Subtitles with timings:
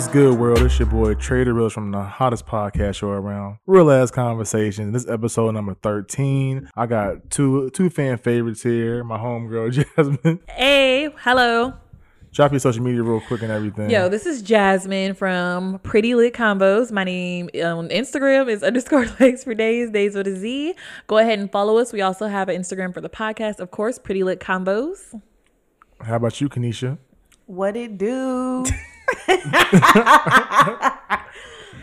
[0.00, 0.62] What's good, world?
[0.62, 3.58] It's your boy Trav the Realist from the hottest podcast show around.
[3.66, 4.92] Real ass conversation.
[4.92, 6.70] This is episode number 13.
[6.74, 9.04] I got two two fan favorites here.
[9.04, 10.40] My homegirl Jasmine.
[10.48, 11.74] Hey, hello.
[12.32, 13.90] Drop your social media real quick and everything.
[13.90, 16.90] Yo, this is Jasmine from Pretty Lit Convos.
[16.90, 20.76] My name on Instagram is underscore legs for days, days with a Z.
[21.08, 21.92] Go ahead and follow us.
[21.92, 25.20] We also have an Instagram for the podcast, of course, Pretty Lit Convos.
[26.00, 26.96] How about you, Kanisha?
[27.44, 28.64] What it do?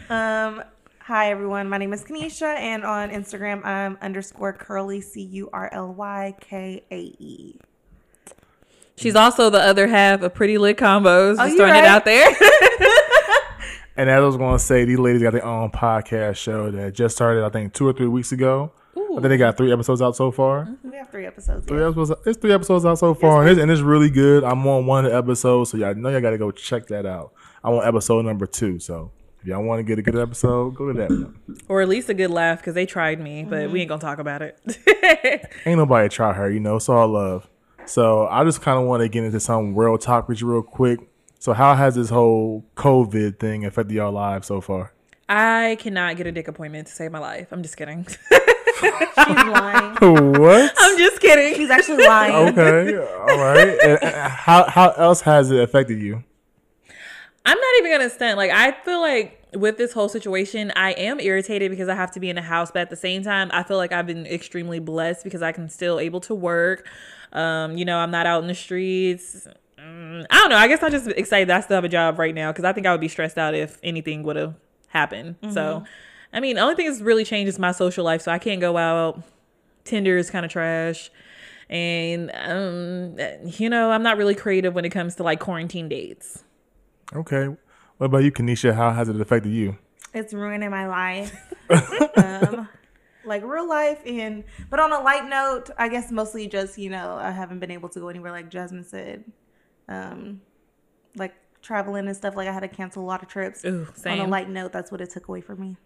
[0.09, 0.63] um,
[0.99, 1.69] hi everyone.
[1.69, 6.35] My name is Kanisha, and on Instagram I'm underscore curly c u r l y
[6.39, 7.59] k a e.
[8.95, 11.33] She's also the other half of Pretty Lit Convos.
[11.33, 11.83] Oh, Just you throwing right.
[11.83, 12.33] it out there.
[13.97, 17.15] And as I was gonna say, these ladies got their own podcast show that just
[17.15, 18.71] started, I think, two or three weeks ago.
[18.97, 20.65] I think they got three episodes out so far.
[20.65, 20.91] Mm-hmm.
[20.91, 21.65] We have three episodes.
[21.65, 21.89] Three Yeah.
[21.89, 22.21] episodes.
[22.25, 24.43] It's three episodes out so far, and it's, and it's really good.
[24.43, 27.05] I'm on one of the episodes, so y'all know y'all got to go check that
[27.05, 27.33] out.
[27.63, 30.91] I'm on episode number two, so if y'all want to get a good episode, go
[30.91, 31.39] to that one.
[31.67, 33.77] or at least a good laugh because they tried me, but we mm-hmm.
[33.77, 34.59] ain't going to talk about it.
[35.65, 36.77] Ain't nobody try her, you know.
[36.77, 37.47] It's all love.
[37.85, 40.63] So I just kind of want to get into some world talk with you real
[40.63, 40.99] quick.
[41.39, 44.93] So how has this whole COVID thing affected y'all lives so far?
[45.29, 47.47] I cannot get a dick appointment to save my life.
[47.51, 48.07] I'm just kidding.
[48.81, 49.95] She's lying.
[50.41, 50.73] what?
[50.77, 51.55] I'm just kidding.
[51.55, 52.49] She's actually lying.
[52.49, 53.77] okay, all right.
[53.83, 56.23] And, how how else has it affected you?
[57.45, 58.37] I'm not even gonna stunt.
[58.37, 62.19] Like I feel like with this whole situation, I am irritated because I have to
[62.19, 64.79] be in the house, but at the same time, I feel like I've been extremely
[64.79, 66.87] blessed because I can still able to work.
[67.33, 69.47] Um, you know, I'm not out in the streets.
[69.79, 70.57] Mm, I don't know.
[70.57, 72.73] I guess I'm just excited that I still have a job right now because I
[72.73, 74.55] think I would be stressed out if anything would have
[74.87, 75.35] happened.
[75.53, 75.83] So,
[76.37, 78.21] I mean, the only thing that's really changed is my social life.
[78.21, 79.23] So I can't go out.
[79.85, 81.09] Tinder is kind of trash.
[81.67, 83.17] And, um,
[83.57, 86.43] you know, I'm not really creative when it comes to like quarantine dates.
[87.15, 87.47] Okay.
[87.97, 88.75] What about you, Kanisha?
[88.75, 89.79] How has it affected you?
[90.13, 91.35] It's ruining my life.
[92.17, 92.69] um,
[93.25, 97.15] like real life and but on a light note, I guess mostly just, you know,
[97.15, 99.23] I haven't been able to go anywhere like Jasmine said.
[99.89, 100.41] Um
[101.15, 101.33] like
[101.63, 103.65] traveling and stuff like I had to cancel a lot of trips.
[103.65, 105.77] Ooh, On a light note, that's what it took away from me.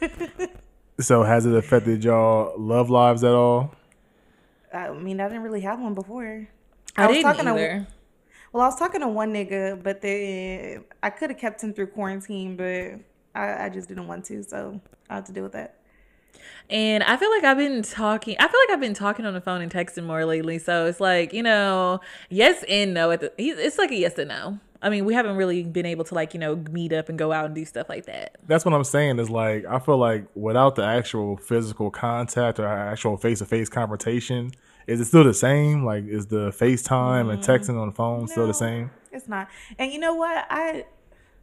[1.00, 3.74] So has it affected y'all love lives at all?
[4.72, 6.46] I mean, I didn't really have one before.
[6.96, 7.80] I, was didn't talking either.
[7.80, 7.86] to
[8.52, 11.88] well, I was talking to one nigga, but then I could have kept him through
[11.88, 13.00] quarantine, but
[13.34, 15.76] I, I just didn't want to, so I had to deal with that.
[16.68, 18.36] And I feel like I've been talking.
[18.38, 20.58] I feel like I've been talking on the phone and texting more lately.
[20.58, 22.00] So it's like you know,
[22.30, 23.10] yes and no.
[23.10, 24.60] At the, it's like a yes and no.
[24.82, 27.32] I mean, we haven't really been able to like you know meet up and go
[27.32, 28.36] out and do stuff like that.
[28.46, 29.18] That's what I'm saying.
[29.18, 33.68] Is like I feel like without the actual physical contact or actual face to face
[33.68, 34.52] confrontation,
[34.86, 35.84] is it still the same?
[35.84, 37.50] Like is the FaceTime and mm-hmm.
[37.50, 38.90] texting on the phone still the same?
[39.12, 39.48] It's not.
[39.78, 40.46] And you know what?
[40.50, 40.86] I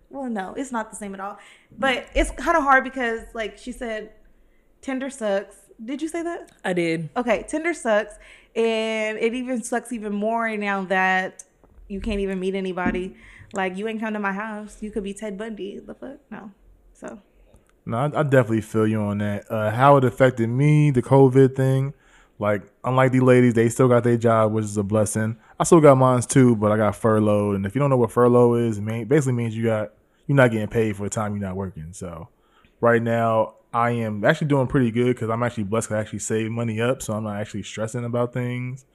[0.10, 1.38] well, no, it's not the same at all.
[1.78, 4.12] But it's kind of hard because, like she said,
[4.82, 5.56] Tinder sucks.
[5.84, 6.52] Did you say that?
[6.66, 7.10] I did.
[7.16, 8.16] Okay, Tinder sucks,
[8.56, 11.44] and it even sucks even more now that
[11.90, 13.16] you can't even meet anybody.
[13.52, 14.78] Like you ain't come to my house.
[14.80, 15.80] You could be Ted Bundy.
[15.80, 16.18] The fuck?
[16.32, 16.52] No.
[16.94, 17.20] So
[17.86, 19.52] No, I, I definitely feel you on that.
[19.52, 21.94] Uh, how it affected me, the COVID thing.
[22.38, 25.36] Like, unlike these ladies, they still got their job, which is a blessing.
[25.60, 27.58] I still got mine too, but I got furloughed.
[27.58, 29.92] And if you don't know what furlough is, it basically means you got
[30.28, 31.92] you're not getting paid for the time you're not working.
[31.92, 32.30] So,
[32.80, 36.50] right now, I am actually doing pretty good because I'm actually blessed I actually save
[36.52, 38.86] money up, so I'm not actually stressing about things.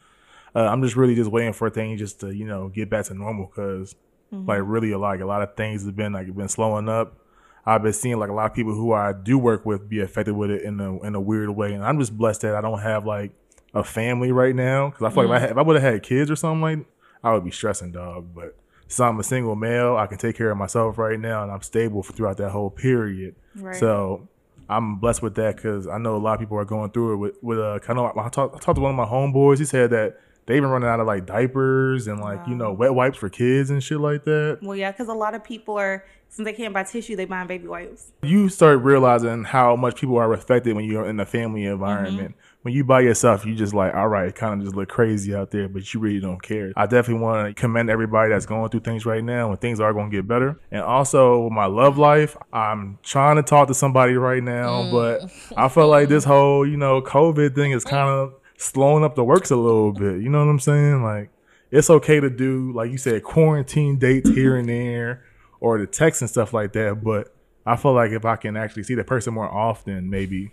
[0.55, 3.15] Uh, I'm just really just waiting for things just to you know get back to
[3.15, 3.95] normal because
[4.31, 7.19] like really like a lot of things have been like been slowing up.
[7.67, 10.35] I've been seeing like a lot of people who I do work with be affected
[10.35, 12.81] with it in a in a weird way, and I'm just blessed that I don't
[12.81, 13.33] have like
[13.73, 16.03] a family right now because I feel like if I, if I would have had
[16.03, 16.87] kids or something like,
[17.23, 18.35] I would be stressing, dog.
[18.35, 18.57] But
[18.89, 21.63] since I'm a single male, I can take care of myself right now, and I'm
[21.63, 23.35] stable for, throughout that whole period.
[23.57, 23.77] Right.
[23.77, 24.29] So
[24.69, 27.17] I'm blessed with that because I know a lot of people are going through it
[27.17, 28.17] with with uh, kind of.
[28.17, 29.59] I talked I talked to one of my homeboys.
[29.59, 32.95] He said that they even running out of like diapers and like you know wet
[32.95, 34.59] wipes for kids and shit like that.
[34.63, 36.05] well, yeah, because a lot of people are
[36.35, 38.11] since they can't buy tissue, they buying baby wipes.
[38.23, 41.75] you start realizing how much people are affected when you're in a family mm-hmm.
[41.75, 42.35] environment.
[42.63, 45.33] When you by yourself, you just like, all right, it kind of just look crazy
[45.35, 46.73] out there, but you really don't care.
[46.77, 49.93] I definitely want to commend everybody that's going through things right now and things are
[49.93, 50.59] going to get better.
[50.73, 55.21] And also with my love life, I'm trying to talk to somebody right now, but
[55.21, 55.53] mm.
[55.57, 59.25] I feel like this whole, you know, COVID thing is kind of slowing up the
[59.25, 60.21] works a little bit.
[60.23, 61.03] You know what I'm saying?
[61.03, 61.31] Like,
[61.71, 65.25] it's okay to do, like you said, quarantine dates here and there
[65.61, 67.35] or the text and stuff like that, but
[67.67, 70.53] I feel like if I can actually see the person more often, maybe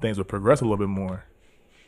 [0.00, 1.24] things will progress a little bit more.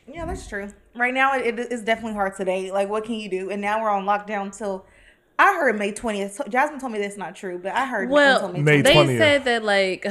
[0.07, 0.69] Yeah, that's true.
[0.95, 2.73] Right now, it, it is definitely hard today.
[2.73, 3.51] Like, what can you do?
[3.51, 4.87] And now we're on lockdown till
[5.39, 6.41] I heard May twentieth.
[6.49, 9.07] Jasmine told me that's not true, but I heard Well, until May May 20th.
[9.07, 10.07] they said that like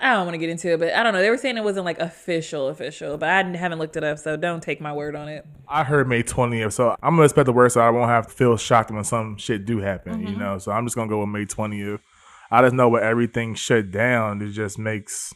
[0.00, 1.20] I don't want to get into it, but I don't know.
[1.22, 4.36] They were saying it wasn't like official, official, but I haven't looked it up, so
[4.36, 5.46] don't take my word on it.
[5.68, 7.74] I heard May 20th, so I'm gonna expect the worst.
[7.74, 10.26] So I won't have to feel shocked when some shit do happen, Mm-hmm.
[10.32, 10.58] you know.
[10.58, 12.00] So I'm just gonna go with May 20th.
[12.50, 15.32] I just know where everything shut down, it just makes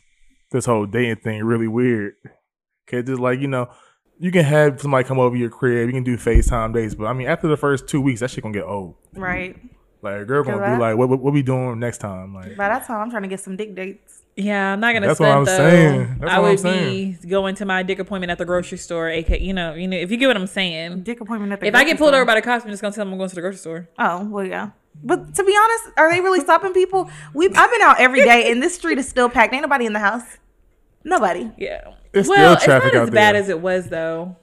[0.50, 2.14] this whole dating thing really weird.
[2.88, 3.68] Cause just like you know,
[4.18, 7.12] you can have somebody come over your crib, you can do FaceTime dates, but I
[7.12, 8.96] mean after the first two weeks, that shit gonna get old.
[9.14, 9.56] right.
[10.00, 12.32] Like a girl gonna be I- like, what, what, what we doing next time?
[12.34, 14.22] Like By that time, I'm trying to get some dick dates.
[14.38, 15.08] Yeah, I'm not gonna.
[15.08, 15.56] That's what I'm though.
[15.56, 16.18] saying.
[16.20, 17.18] That's I what I'm would saying.
[17.20, 19.96] be going to my dick appointment at the grocery store, aka, you know, you know,
[19.96, 21.02] if you get what I'm saying.
[21.02, 21.66] Dick appointment at the.
[21.66, 22.20] If I get pulled store.
[22.20, 23.88] over by the cops, I'm just gonna tell them I'm going to the grocery store.
[23.98, 24.70] Oh well, yeah.
[25.02, 27.10] But to be honest, are they really stopping people?
[27.34, 29.52] We I've been out every day, and this street is still packed.
[29.52, 30.38] Ain't nobody in the house.
[31.02, 31.50] Nobody.
[31.58, 31.94] Yeah.
[32.12, 33.42] It's well, still traffic it's not out as bad there.
[33.42, 34.36] as it was though.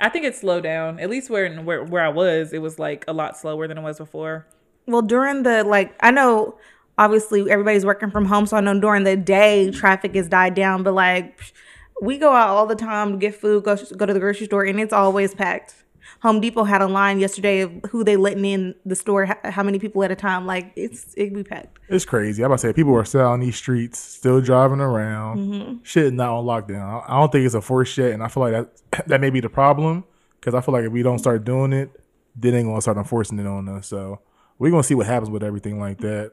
[0.00, 1.00] I think it's slowed down.
[1.00, 3.82] At least where where where I was, it was like a lot slower than it
[3.82, 4.46] was before.
[4.86, 6.58] Well, during the like, I know
[7.02, 10.82] obviously everybody's working from home, so I know during the day traffic has died down.
[10.82, 11.52] But like,
[12.00, 14.64] we go out all the time to get food, go go to the grocery store,
[14.64, 15.74] and it's always packed.
[16.20, 19.80] Home Depot had a line yesterday of who they letting in the store, how many
[19.80, 20.46] people at a time.
[20.46, 21.78] Like it's it be packed.
[21.88, 22.42] It's crazy.
[22.42, 25.38] I'm about to say people are still on these streets, still driving around.
[25.38, 25.76] Mm-hmm.
[25.82, 27.04] Shit is not on lockdown.
[27.08, 28.52] I don't think it's a force yet, and I feel like
[28.92, 30.04] that that may be the problem
[30.38, 31.90] because I feel like if we don't start doing it,
[32.36, 33.88] then they gonna start enforcing it on us.
[33.88, 34.20] So
[34.58, 36.32] we're gonna see what happens with everything like that.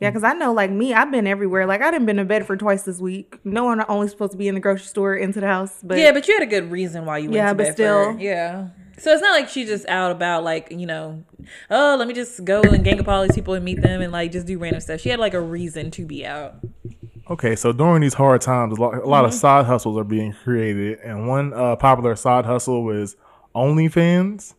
[0.00, 1.66] Yeah, because I know like me, I've been everywhere.
[1.66, 3.38] Like I didn't been to Bedford twice this week.
[3.44, 6.12] No one only supposed to be in the grocery store into the house, but yeah,
[6.12, 7.72] but you had a good reason why you went Yeah, to but Bedford.
[7.74, 8.16] still.
[8.18, 8.68] yeah.
[8.98, 11.24] So it's not like she's just out about like you know,
[11.70, 14.12] oh let me just go and gang up all these people and meet them and
[14.12, 15.00] like just do random stuff.
[15.00, 16.54] She had like a reason to be out.
[17.30, 19.38] Okay, so during these hard times, a lot, a lot of Mm-hmm.
[19.38, 23.16] side hustles are being created, and one uh, popular side hustle was
[23.56, 24.54] OnlyFans.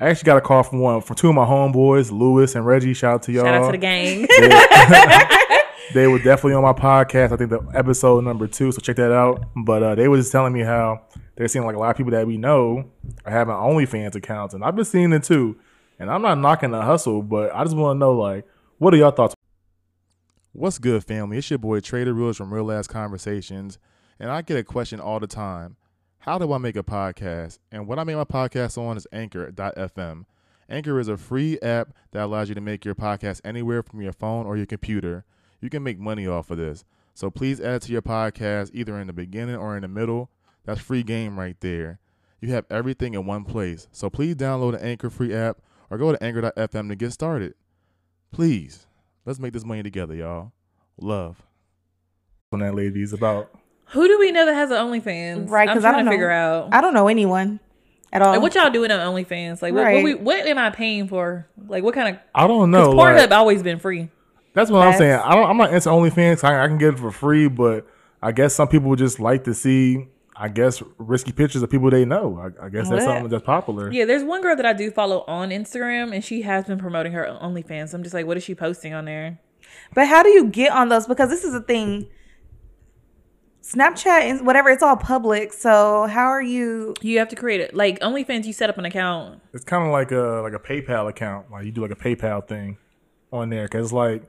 [0.00, 2.94] I actually got a call from one from two of my homeboys, Lewis and Reggie.
[2.94, 3.44] Shout out to y'all.
[3.44, 4.28] Shout out to the gang.
[5.94, 7.32] they were definitely on my podcast.
[7.32, 9.44] I think the episode number two, so check that out.
[9.56, 11.02] But uh, they were just telling me how
[11.34, 12.88] they're seeing like a lot of people that we know
[13.24, 15.58] are having OnlyFans accounts, and I've been seeing it too.
[15.98, 18.46] And I'm not knocking the hustle, but I just want to know like,
[18.78, 19.34] what are y'all thoughts?
[20.52, 21.38] What's good, family?
[21.38, 23.78] It's your boy Trav the Realist from Real Ass Conversations,
[24.20, 25.76] and I get a question all the time:
[26.20, 27.58] How do I make a podcast?
[27.70, 30.24] And what I make my podcast on is Anchor.fm.
[30.68, 34.12] Anchor is a free app that allows you to make your podcast anywhere from your
[34.12, 35.24] phone or your computer.
[35.60, 36.84] You can make money off of this.
[37.14, 40.30] So please add it to your podcast either in the beginning or in the middle.
[40.64, 42.00] That's free game right there.
[42.40, 43.88] You have everything in one place.
[43.92, 47.54] So please download the Anchor free app or go to anchor.fm to get started.
[48.30, 48.86] Please,
[49.24, 50.52] let's make this money together, y'all.
[51.00, 51.46] Love.
[52.52, 53.50] On that ladies about
[53.90, 55.48] Who do we know that has an OnlyFans?
[55.50, 56.10] Right, I'm 'cause I trying don't to know.
[56.10, 56.68] figure out.
[56.72, 57.60] I don't know anyone
[58.12, 58.32] at all.
[58.32, 59.62] Like, what y'all doing on OnlyFans?
[59.62, 61.46] Like, what, what, we, what am I paying for?
[61.68, 62.20] Like, what kind of?
[62.34, 62.94] I don't Because know.
[62.94, 64.10] Pornhub like- always been free.
[64.54, 65.20] That's what I'm saying.
[65.24, 66.42] I don't, I'm not into OnlyFans.
[66.42, 67.86] I, I can get it for free, but
[68.20, 72.04] I guess some people just like to see, I guess, risky pictures of people they
[72.04, 72.38] know.
[72.60, 73.14] I, I guess that's What?
[73.14, 73.92] something that's popular.
[73.92, 77.12] Yeah, there's one girl that I do follow on Instagram, and she has been promoting
[77.12, 77.94] her OnlyFans.
[77.94, 79.38] I'm just like, what is she posting on there?
[79.94, 81.06] But how do you get on those?
[81.06, 82.08] Because this is a thing.
[83.72, 85.52] Snapchat and whatever, it's all public.
[85.52, 86.94] So how are you?
[87.02, 87.74] You have to create it.
[87.74, 89.40] Like OnlyFans, you set up an account.
[89.52, 91.50] It's kind of like a like a PayPal account.
[91.50, 92.78] Like you do like a PayPal thing
[93.32, 93.68] on there.
[93.68, 94.22] Cause like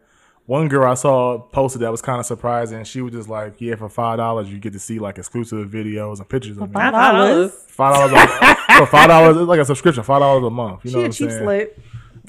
[0.46, 2.84] one girl I saw posted that was kind of surprising.
[2.84, 6.18] She was just like, "Yeah, for five dollars you get to see like exclusive videos
[6.18, 6.74] and pictures of me.
[6.74, 7.52] five dollars?
[7.52, 7.66] dollars.
[7.70, 9.38] Five dollars for five dollars.
[9.38, 10.04] It's like a subscription.
[10.04, 10.84] Five dollars a month.
[10.84, 11.44] You know She what a I'm cheap saying?
[11.44, 11.70] slut.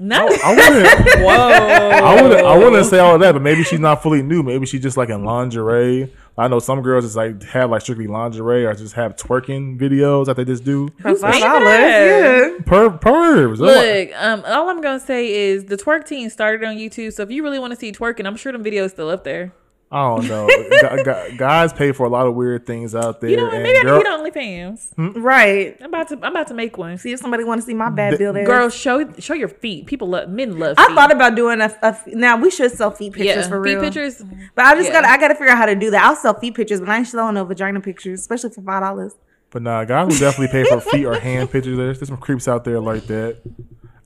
[0.03, 0.27] No.
[0.45, 1.21] I wouldn't.
[1.25, 1.31] Whoa.
[1.31, 2.47] I wouldn't.
[2.47, 4.43] I wouldn't say all of that, but maybe she's not fully new.
[4.43, 6.11] Maybe she's just like in lingerie.
[6.41, 10.25] I know some girls just like have like strictly lingerie or just have twerking videos
[10.27, 10.89] that they just do.
[11.01, 12.51] For five dollars, yeah.
[12.65, 13.59] Per pervs.
[13.59, 17.13] Look, um, all I'm gonna say is the twerk team started on YouTube.
[17.13, 19.53] So if you really want to see twerking, I'm sure them videos still up there.
[19.93, 20.47] I don't know.
[20.47, 23.31] Gu- gu- Guys pay for a lot of weird things out there.
[23.31, 23.55] You know what?
[23.55, 25.21] and Maybe I girl- need to get on OnlyFans.
[25.23, 25.77] Right.
[25.81, 26.15] I'm about to.
[26.23, 26.97] I'm about to make one.
[26.97, 28.37] See if somebody want to see my bad build.
[28.37, 28.47] ass.
[28.47, 29.87] Girl, show show your feet.
[29.87, 30.77] People love men love.
[30.77, 30.85] Feet.
[30.85, 30.95] I feet.
[30.95, 33.81] thought about doing a, a now we should sell feet pictures yeah, for real.
[33.81, 34.23] feet pictures.
[34.55, 35.01] But I just Yeah.
[35.01, 36.05] gotta I gotta figure out how to do that.
[36.05, 39.15] I'll sell feet pictures, but I ain't selling no vagina pictures, especially for five dollars.
[39.51, 41.77] But nah, guys will definitely pay for feet or hand pictures.
[41.77, 43.39] There's, there's some creeps out there like that.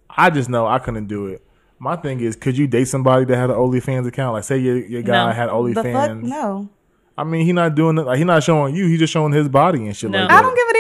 [0.09, 1.45] I just know I couldn't do it.
[1.79, 4.35] My thing is, could you date somebody that had an OnlyFans account?
[4.35, 5.33] Like, say your, your guy No.
[5.33, 6.71] had The fuck no.
[7.17, 8.03] I mean, he not doing it.
[8.03, 8.87] Like, he not showing you.
[8.89, 10.23] He's just showing his body and shit No.
[10.23, 10.73] like I don't give a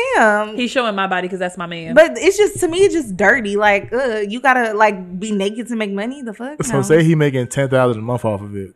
[0.48, 0.56] damn.
[0.56, 1.94] He's showing my body because that's my man.
[1.94, 3.56] But it's just to me, it's just dirty.
[3.56, 6.22] Like, uh, you gotta like be naked to make money.
[6.22, 6.62] The fuck.
[6.64, 6.82] So No.
[6.82, 8.74] say he making ten thousand a month off of it.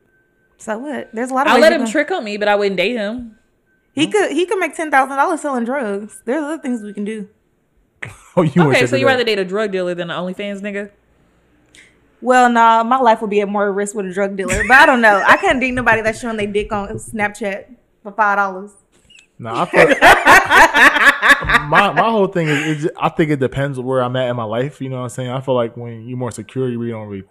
[0.58, 1.10] So what?
[1.12, 1.52] There's a lot of.
[1.54, 3.37] I'll let him can- trick on me, but I wouldn't date him.
[3.92, 6.22] He could he could make ten thousand dollars selling drugs.
[6.25, 7.28] There's other things we can do.
[8.37, 9.12] Oh, you Okay, so you out.
[9.12, 10.92] rather date a drug dealer than an OnlyFans nigga?
[12.20, 14.62] Well, nah, my life would be at more risk with a drug dealer.
[14.66, 15.22] But I don't know.
[15.26, 17.66] I can't date nobody that's showing their dick on Snapchat
[18.02, 18.72] for five dollars.
[19.40, 19.87] No, I feel,
[21.68, 24.44] my my whole thing is, is, I think it depends where I'm at in my
[24.44, 24.80] life.
[24.80, 25.30] You know what I'm saying?
[25.30, 27.25] I feel like when you're more secure, you really don't really.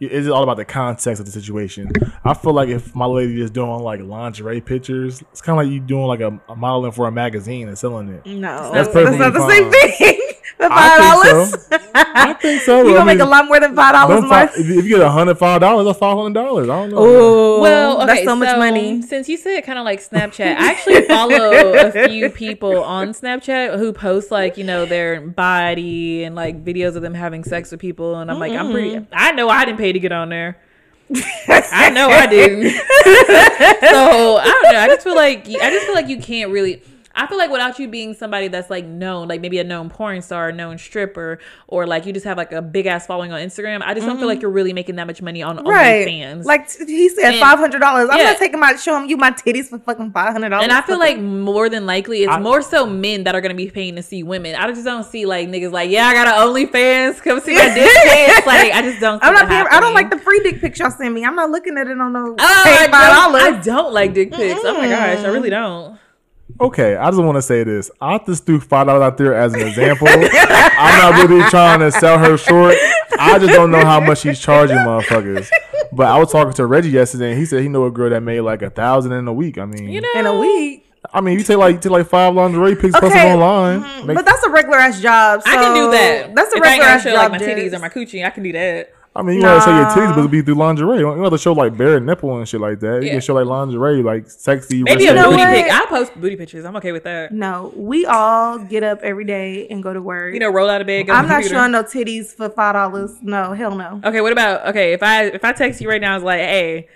[0.00, 1.92] It's all about the context of the situation.
[2.24, 5.72] I feel like if my lady is doing like lingerie pictures, it's kind of like
[5.72, 8.26] you doing like a, a modeling for a magazine and selling it.
[8.26, 10.20] No, That's that's, not the same thing.
[10.68, 11.78] For I five think dollars, so.
[11.94, 12.82] I think so.
[12.84, 14.52] you I gonna make a lot more than five dollars a month.
[14.56, 16.68] if you get a hundred five dollars, that's five hundred dollars.
[16.68, 16.96] I don't know.
[16.98, 19.02] Oh, Well, okay, that's so much money.
[19.02, 23.78] Since you said kind of like Snapchat, I actually follow a few people on Snapchat
[23.78, 27.80] who post like you know their body and like videos of them having sex with
[27.80, 29.06] people, and I'm like, I'm pretty.
[29.12, 30.58] I know I didn't pay to get on there.
[31.48, 32.70] I know I didn't.
[32.70, 34.80] so I don't know.
[34.80, 36.82] I just feel like I just feel like you can't really.
[37.16, 40.20] I feel like without you being somebody that's like known, like maybe a known porn
[40.22, 43.40] star, a known stripper, or like you just have like a big ass following on
[43.40, 45.68] Instagram, I just don't feel like you're really making that much money on Mm-hmm.
[45.68, 46.44] Right, OnlyFans.
[46.44, 48.08] like he said, five hundred dollars.
[48.10, 48.24] I'm Yeah.
[48.24, 50.64] not taking my showing you my titties for fucking five hundred dollars.
[50.64, 53.54] And I feel like more than likely, it's I- more so men that are gonna
[53.54, 54.54] be paying to see women.
[54.56, 57.72] I just don't see like niggas like, yeah, I got an OnlyFans, come see my
[57.74, 58.46] dick pics.
[58.46, 59.22] Like, I just don't.
[59.22, 59.48] I'm not.
[59.48, 61.24] Paying, I don't like the free dick pics y'all send me.
[61.24, 64.60] I'm not looking at it on no Oh, I don't, I don't like dick pics.
[64.64, 65.98] Oh my gosh, I really don't.
[66.60, 67.90] Okay, I just want to say this.
[68.00, 70.06] I just threw five dollars out there as an example.
[70.08, 72.76] I'm not really trying to sell her short.
[73.18, 75.48] I just don't know how much she's charging motherfuckers.
[75.92, 78.20] But I was talking to Reggie yesterday, and he said he know a girl that
[78.22, 79.58] made like a thousand in a week.
[79.58, 82.06] I mean, You know, In a week, I mean, you take like you take like
[82.08, 83.82] five lingerie pics, post Okay, them online.
[83.82, 85.42] mhm, Make- but that's a regular ass job.
[85.46, 86.34] I can do that.
[86.34, 87.14] That's a if I ain't regular ass job.
[87.14, 88.24] like my titties or my coochie.
[88.24, 88.90] I can do that.
[89.16, 90.96] I mean, you gotta show your titties, but it'll be through lingerie.
[90.98, 93.02] You don't have to show like bare nipple and shit like that.
[93.02, 93.12] You Yeah.
[93.12, 94.82] can show like lingerie, like sexy.
[94.82, 95.66] Maybe risque a know booty pic.
[95.72, 96.64] I post booty pictures.
[96.64, 97.30] I'm okay with that.
[97.30, 100.34] No, we all get up every day and go to work.
[100.34, 101.06] You know, roll out of bed.
[101.06, 103.16] Go I'm not showing no titties for five dollars.
[103.22, 104.00] No, hell no.
[104.04, 104.92] Okay, what about okay?
[104.94, 106.88] If I if I text you right now, it's like, hey,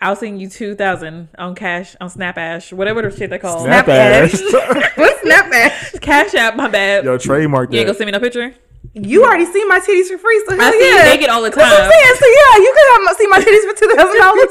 [0.00, 3.64] I'll send you two thousand on cash on Snapash, whatever the shit they call it.
[3.64, 4.42] Snap Snap ass.
[4.96, 6.00] What's Snapchat?
[6.00, 6.54] Cash app.
[6.54, 7.04] My bad.
[7.04, 8.54] Yo, trademark you ain't gonna send me no picture.
[8.94, 11.50] You already see my titties for free, so hell I see you naked all the
[11.50, 11.58] time.
[11.58, 12.00] That's what I'm time.
[12.00, 12.16] saying.
[12.20, 14.48] So yeah, you could have my, see my titties for two thousand dollars.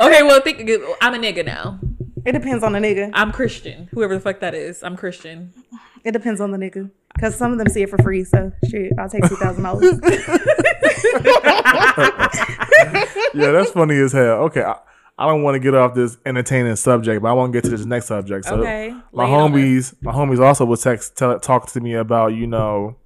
[0.00, 0.70] Okay, well, think
[1.02, 1.78] I'm a nigga now.
[2.24, 3.10] It depends on the nigga.
[3.12, 3.88] I'm Christian.
[3.92, 5.52] Whoever the fuck that is, I'm Christian.
[6.02, 6.90] It depends on the nigga.
[7.20, 10.00] Cause some of them see it for free, so shit, I'll take two thousand dollars.
[13.34, 14.44] yeah, that's funny as hell.
[14.44, 14.76] Okay, I,
[15.18, 17.70] I don't want to get off this entertaining subject, but I want to get to
[17.70, 18.44] this next subject.
[18.46, 22.28] So Okay, my lay homies, my homies also would text, tell, talk to me about
[22.28, 22.96] you know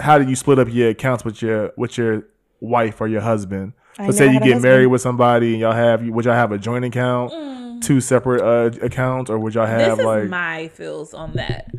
[0.00, 2.26] how do you split up your accounts with your with your
[2.60, 3.72] wife or your husband.
[3.98, 6.58] I So say you get married with somebody and y'all have would y'all have a
[6.58, 9.96] joint account, two separate uh, accounts, or would y'all have Mm.
[9.96, 11.70] This is like my feels on that.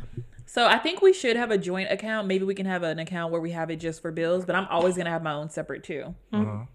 [0.46, 2.28] So I think we should have a joint account.
[2.28, 4.68] Maybe we can have an account where we have it just for bills, but I'm
[4.70, 6.16] always gonna have my own separate too.
[6.32, 6.66] Uh-huh.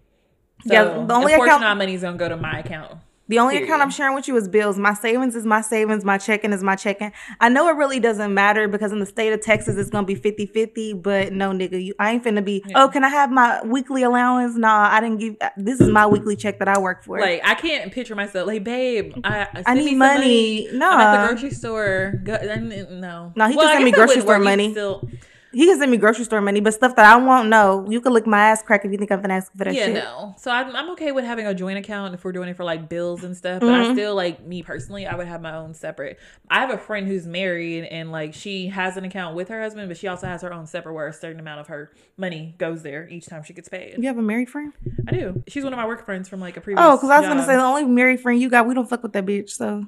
[0.67, 2.59] So Yeah, the only a portion account- of my money is gonna go to my
[2.59, 2.99] account.
[3.31, 3.69] The only Period.
[3.69, 4.77] account I'm sharing with you is bills.
[4.77, 6.03] My savings is my savings.
[6.03, 7.13] My checking is my checking.
[7.39, 10.05] I know it really doesn't matter because in the state of Texas, it's going to
[10.05, 10.95] be 50 50.
[10.95, 14.57] But no, nigga, you, I ain't finna be, oh, can I have my weekly allowance?
[14.57, 17.21] Nah, I didn't give, uh, this is my weekly check that I work for.
[17.21, 20.67] Like I can't picture myself like, babe, I, uh, I need some money.
[20.69, 22.19] I'm at the grocery store.
[22.25, 24.71] Go, no, No, he Well, can send me grocery store money.
[24.71, 25.07] Still,
[25.53, 28.13] he can send me grocery store money, but stuff that I won't know, you can
[28.13, 29.93] lick my ass crack if you think I'm gonna ask for that yeah, shit.
[29.95, 30.35] no.
[30.37, 32.87] So I'm, I'm okay with having a joint account if we're doing it for like
[32.89, 33.59] bills and stuff.
[33.61, 33.91] But Mm-hmm.
[33.91, 36.19] I still like me personally, I would have my own separate.
[36.49, 39.87] I have a friend who's married and like she has an account with her husband,
[39.89, 42.83] but she also has her own separate where a certain amount of her money goes
[42.83, 43.95] there each time she gets paid.
[43.97, 44.73] You have a married friend?
[45.07, 45.43] I do.
[45.47, 46.83] She's one of my work friends from like a previous.
[46.85, 49.03] Oh, because I was gonna say the only married friend you got, we don't fuck
[49.03, 49.49] with that bitch.
[49.51, 49.85] So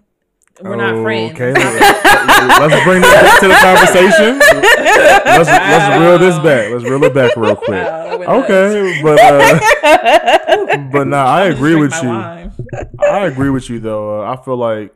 [0.61, 1.33] we're not friends.
[1.33, 4.39] Okay, let's bring this back to the conversation.
[4.39, 6.71] Let's let's reel this back.
[6.71, 7.69] Let's reel it back real quick.
[7.83, 12.09] Wow, that went Okay, but uh, but nah, I agree with you.
[12.09, 12.51] wine.
[12.99, 14.21] I agree with you though.
[14.23, 14.93] Uh, I feel like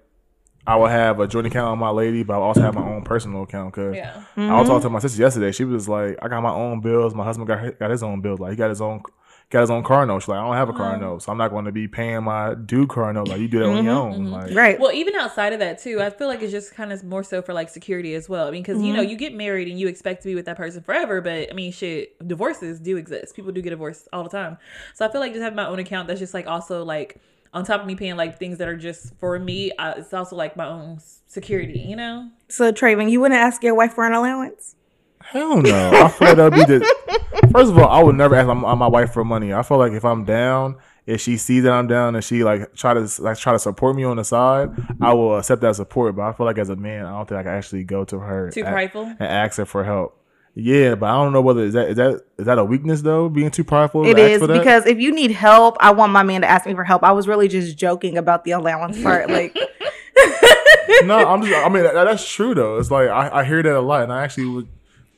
[0.66, 3.04] I would have a joint account on my lady, but I also have my own
[3.04, 3.74] personal account.
[3.74, 4.22] Cause Yeah.
[4.36, 5.52] I was talking to my sister yesterday.
[5.52, 7.16] She was like, "I got my own bills.
[7.16, 8.40] My husband got got his own bills.
[8.40, 9.02] Like he got his own."
[9.50, 10.20] Got his own car note.
[10.20, 10.98] She's like, I don't have a car uh-huh.
[11.00, 13.30] note, so I'm not going to be paying my due car note.
[13.30, 14.26] Like you do that on your mm-hmm, own.
[14.26, 14.34] Mm-hmm.
[14.34, 14.78] Like, right.
[14.78, 17.42] Well, even outside of that too, I feel like it's just kind of more so
[17.42, 18.46] for like security as well.
[18.46, 19.12] I mean, because you know, mm-hmm.
[19.12, 21.72] you get married and you expect to be with that person forever, but I mean,
[21.72, 23.38] shit, divorces do exist.
[23.38, 24.58] People do get divorced all the time.
[24.96, 27.22] So I feel like just having my own account that's just like also like
[27.54, 29.72] on top of me paying like things that are just for me.
[29.72, 31.80] Uh, it's also like my own security.
[31.80, 32.30] You know?
[32.50, 34.76] So Traven, you wouldn't ask your wife for an allowance?
[35.32, 35.92] Hell no.
[35.94, 36.96] I feel like that'd be the.
[37.52, 39.54] First of all, I would never ask my, my wife for money.
[39.54, 42.74] I feel like if I'm down, if she sees that I'm down and she like
[42.76, 44.70] try to like try to support me on the side,
[45.02, 46.16] I will accept that support.
[46.16, 48.20] But I feel like as a man, I don't think I can actually go to
[48.20, 49.04] her Too prideful?
[49.04, 50.14] and ask her for help.
[50.56, 53.30] Yeah, but I don't know whether is that is that is that a weakness though,
[53.30, 54.04] being too prideful.
[54.04, 54.58] to It ask for that?
[54.58, 57.04] because if you need help, I want my man to ask me for help.
[57.04, 59.30] I was really just joking about the allowance part.
[59.38, 59.56] Like,
[61.04, 61.54] no, I'm just.
[61.54, 62.78] I mean, that, that's true though.
[62.80, 64.68] It's like I, I hear that a lot, and I actually would.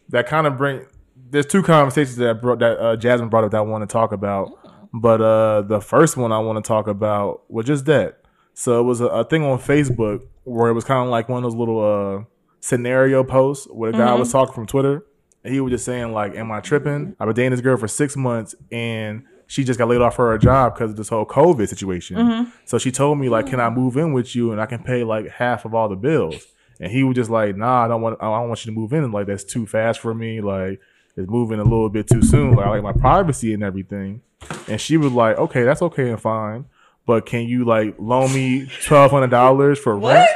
[0.09, 0.85] That kind of bring.
[1.31, 4.11] There's two conversations that brought, that uh, Jasmine brought up that I want to talk
[4.11, 4.51] about,
[4.93, 8.21] but uh, the first one I want to talk about was just that.
[8.53, 11.37] So it was a, a thing on Facebook where it was kind of like one
[11.37, 11.79] of those little
[12.19, 12.23] uh,
[12.59, 15.05] scenario posts where the guy was talking from Twitter,
[15.43, 17.15] and he was just saying like, "Am I tripping?
[17.19, 20.31] I've been dating this girl for six months, and she just got laid off for
[20.31, 22.17] her job because of this whole COVID situation.
[22.65, 25.03] So she told me like, "Can I move in with you and I can pay
[25.03, 26.47] like half of all the bills?"
[26.79, 28.17] And he was just like, "Nah, I don't want.
[28.21, 29.11] I don't want you to move in.
[29.11, 30.41] Like that's too fast for me.
[30.41, 30.79] Like
[31.17, 32.55] it's moving a little bit too soon.
[32.55, 34.21] Like I like my privacy and everything."
[34.67, 36.65] And she was like, "Okay, that's okay and fine."
[37.05, 40.29] But can you like loan me twelve hundred dollars for rent?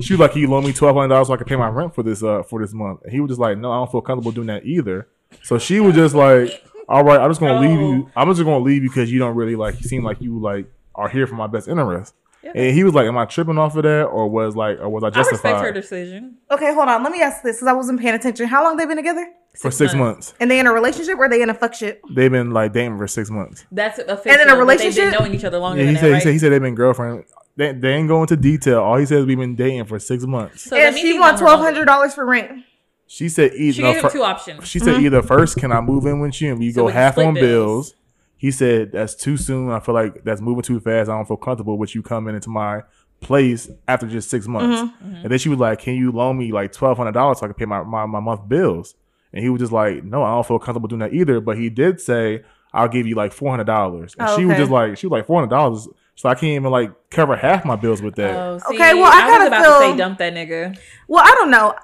[0.00, 1.68] She was like, "Can you loan me twelve hundred dollars so I can pay my
[1.68, 3.90] rent for this uh for this month?" And he was just like, "No, I don't
[3.90, 5.08] feel comfortable doing that either."
[5.42, 8.08] So she was just like, "All right, I'm just gonna leave you.
[8.16, 9.80] I'm just gonna leave you because you don't really like.
[9.80, 13.06] You seem like you like are here for my best interest." And he was like,
[13.06, 15.50] "Am I tripping off of that, or was like, or was I justified?" I justified
[15.52, 16.36] respect her decision.
[16.50, 17.02] okay, hold on.
[17.02, 18.46] Let me ask this because I wasn't paying attention.
[18.48, 19.26] How long they been together?
[19.58, 20.32] for six months.
[20.40, 22.00] And they in a relationship or they in a fuck shit?
[22.14, 24.32] They've been like dating for six months." That's official.
[24.32, 25.04] And in a but They've relationship?
[25.04, 26.18] been knowing each other longer Yeah, than he that, said, right?
[26.18, 27.24] he said he said they've been girlfriend.
[27.56, 28.80] They, they ain't go into detail.
[28.80, 30.62] All he said is we've been dating for six months.
[30.62, 31.72] so and she he's want known her twelve longer.
[31.74, 32.64] hundred dollars for rent.
[33.06, 34.66] She said either She no, him fir- two options.
[34.66, 35.04] She said mm-hmm.
[35.04, 37.90] either first, can I move in with you and we So go half on bills.
[37.90, 37.94] bills.
[38.42, 39.70] He said that's too soon.
[39.70, 41.08] I feel like that's moving too fast.
[41.08, 42.82] I don't feel comfortable with you coming into my
[43.20, 44.80] place after just six months.
[44.82, 45.14] Mm-hmm.
[45.14, 47.48] And then she was like, "Can you loan me like twelve hundred dollars so I
[47.50, 48.96] can pay my, my my month bills?"
[49.32, 51.70] And he was just like, "No, I don't feel comfortable doing that either." But he
[51.70, 54.96] did say, "I'll give you like four hundred dollars." And Oh, she was just like,
[54.98, 58.02] "She was like four hundred dollars." So I can't even like cover half my bills
[58.02, 58.34] with that.
[58.34, 60.76] Oh, see, Okay, well, I was kinda about feel- to say dump that nigga.
[61.06, 61.74] Well, I don't know.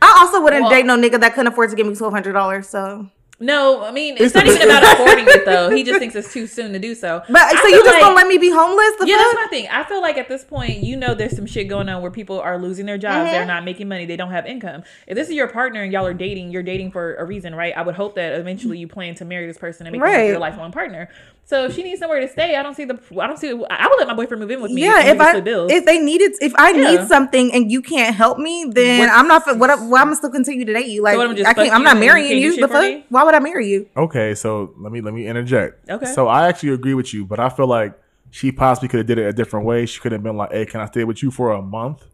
[0.00, 2.32] I also wouldn't Well- date no nigga that couldn't afford to give me twelve hundred
[2.34, 2.68] dollars.
[2.68, 3.08] So,
[3.42, 5.68] No, I mean It's it's, not even about affording it though.
[5.70, 7.22] He just thinks it's too soon to do so.
[7.28, 8.92] but I so you just like- gonna let me be homeless?
[9.00, 9.26] The Yeah, fuck?
[9.32, 9.68] that's my thing.
[9.70, 12.40] I feel like at this point, you know, there's some shit going on where people
[12.40, 13.16] are losing their jobs.
[13.26, 13.32] Mm-hmm.
[13.32, 14.06] They're not making money.
[14.06, 14.84] They don't have income.
[15.06, 17.76] If this is your partner and y'all are dating, you're dating for a reason, right?
[17.76, 20.38] I would hope that eventually you plan to marry this person and make them your
[20.38, 21.08] lifelong partner.
[21.44, 22.98] So if she needs somewhere to stay, I don't see the.
[23.20, 23.48] I don't see.
[23.50, 23.52] I
[23.88, 24.82] would let my boyfriend move in with me.
[24.84, 26.90] yeah, if I if they needed if I Yeah.
[26.92, 29.42] need something and you can't help me, then What's- I'm not.
[29.58, 29.58] What?
[29.58, 31.02] Well, I'm gonna still continue to date you.
[31.02, 31.72] Like what, I'm just I can't.
[31.74, 32.60] I'm not and you marrying you.
[32.60, 33.02] The fuck?
[33.08, 33.88] Why would I marry you?
[33.96, 35.88] Okay, so let me let me interject.
[35.88, 36.06] Okay.
[36.06, 37.98] So I actually agree with you, but I feel like
[38.30, 39.84] she possibly could have did it a different way.
[39.86, 42.04] She could have been like, "Hey, can I stay with you for a month?"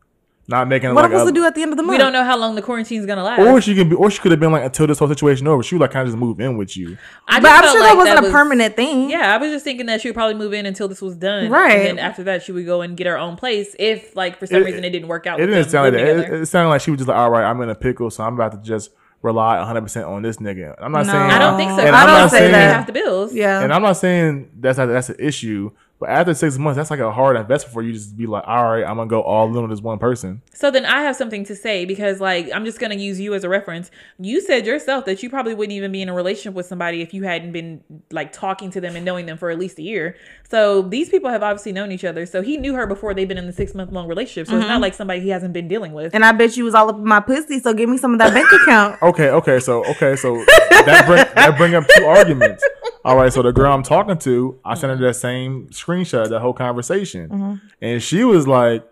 [0.51, 1.77] Not making it What like am I supposed a- to do at the end of
[1.77, 1.91] the month?
[1.93, 3.39] we don't know how long the quarantine's gonna last.
[3.39, 5.63] Or she can be, or she could have been like until this whole situation over.
[5.63, 6.97] She would like kind of just move in with you.
[7.29, 9.11] I but I'm sure like that wasn't a was- permanent thing.
[9.11, 11.51] Yeah, I was just thinking that she would probably move in until this was done,
[11.51, 11.73] Right.
[11.73, 14.47] And then after that, she would go and get her own place if, like, for
[14.47, 15.39] some It- reason it didn't work out.
[15.39, 16.33] It with didn't them sound like that.
[16.33, 18.25] It, it sounded like she was just like, "All right, I'm in a pickle, so
[18.25, 18.91] I'm about to just
[19.23, 21.13] rely 100 percent on this nigga." I'm not No.
[21.13, 21.79] saying I don't think so.
[21.87, 22.75] And I I'm don't not say saying- that.
[22.77, 23.35] half the bills.
[23.35, 23.61] Yeah.
[23.63, 27.01] And I'm not saying that's not, that's an issue, but after six months, that's like
[27.01, 29.49] a hard investment for you just to be like, "All right, I'm gonna go all
[29.49, 32.65] in on this one person." So then I have something to say because, like, I'm
[32.65, 33.91] just gonna use you as a reference.
[34.19, 37.13] You said yourself that you probably wouldn't even be in a relationship with somebody if
[37.13, 37.83] you hadn't been
[38.13, 40.17] like talking to them and knowing them for at least a year.
[40.49, 42.27] So these people have obviously known each other.
[42.27, 44.47] So he knew her before they've been in the six month long relationship.
[44.47, 44.83] So it's not mm-hmm.
[44.83, 46.15] like somebody he hasn't been dealing with.
[46.15, 47.59] And I bet you was all up in my pussy.
[47.59, 48.99] So give me some of that bank account.
[49.09, 52.63] Okay, okay, so okay, so that bring that bring up two arguments.
[53.09, 56.41] All right, so the girl I'm talking to, I sent her that same screenshot, that
[56.41, 58.85] whole conversation, and she was like,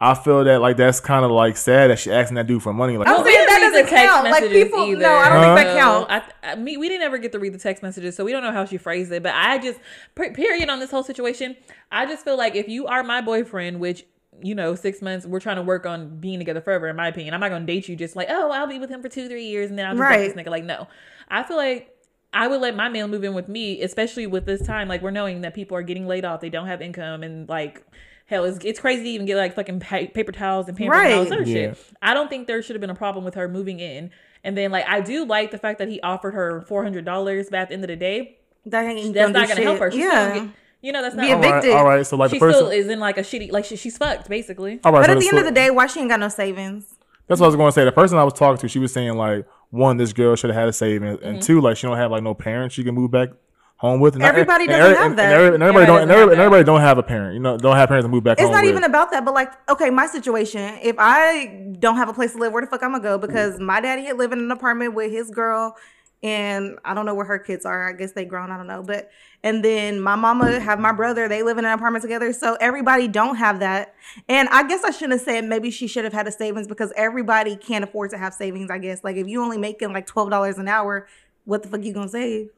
[0.00, 2.72] "I feel that like that's kind of like sad that she asking that dude for
[2.72, 4.30] money." Like, I'm Well, we saying didn't that read the doesn't text count.
[4.30, 5.00] Like, people- either.
[5.02, 6.34] no, I don't think that So, counts.
[6.42, 8.42] I, I mean, we didn't ever get to read the text messages, so we don't
[8.42, 9.22] know how she phrased it.
[9.22, 9.78] But I just,
[10.14, 11.54] period, on this whole situation,
[11.92, 14.06] I just feel like if you are my boyfriend, which
[14.40, 16.86] you know, six months, we're trying to work on being together forever.
[16.86, 19.02] In my opinion, I'm not gonna date you just like, oh, I'll be with him
[19.02, 20.10] for two, three years, and then I'll just Right.
[20.20, 20.34] right.
[20.34, 20.48] this nigga.
[20.50, 20.86] Like, no,
[21.28, 21.92] I feel like.
[22.32, 24.86] I would let my male move in with me, especially with this time.
[24.88, 27.82] Like we're knowing that people are getting laid off, they don't have income, and like
[28.26, 31.10] hell, it's, it's crazy to even get like fucking pa- paper towels and paper Right.
[31.14, 31.54] towels and Yeah.
[31.54, 31.78] shit.
[32.02, 34.10] I don't think there should have been a problem with her moving in.
[34.44, 37.48] And then like I do like the fact that he offered her four hundred dollars,
[37.50, 39.90] but at the end of the day, That ain't that's gonna not gonna help her.
[39.90, 40.48] She's yeah.
[40.82, 41.26] you know that's not.
[41.26, 41.76] a all big- right, evicted.
[41.76, 43.76] all right, so like she the person, still is in like a shitty like she,
[43.76, 44.78] she's fucked basically.
[44.84, 46.20] all right, But so at the end so- of the day, why she ain't got
[46.20, 46.94] no savings?
[47.26, 47.84] That's what I was going to say.
[47.84, 50.58] The person I was talking to, she was saying like, one, this girl should have
[50.58, 51.26] had a savings, Mm-hmm.
[51.28, 53.28] and two, like she don't have like no parents she can move back
[53.76, 54.14] home with.
[54.14, 55.40] And not- Everybody and doesn't every- have and- that.
[55.40, 56.02] And, and everybody Everybody don't.
[56.02, 57.34] And have everybody, and everybody don't have a parent.
[57.34, 58.70] You know, don't have parents to move back It's not with.
[58.70, 60.78] even about that, but like, okay, my situation.
[60.82, 63.18] If I don't have a place to live, where the fuck I'm gonna go?
[63.18, 65.76] Because my daddy had lived in an apartment with his girl
[66.22, 67.88] and I don't know where her kids are.
[67.88, 68.50] I guess they grown.
[68.50, 68.82] I don't know.
[68.82, 69.10] But
[69.44, 71.28] and then my mama have my brother.
[71.28, 72.32] They live in an apartment together.
[72.32, 73.94] So everybody don't have that.
[74.28, 76.92] And I guess I shouldn't have said maybe she should have had a savings because
[76.96, 78.70] everybody can't afford to have savings.
[78.70, 81.06] I guess like if you only making like twelve dollars an hour,
[81.44, 82.50] what the fuck you gonna save?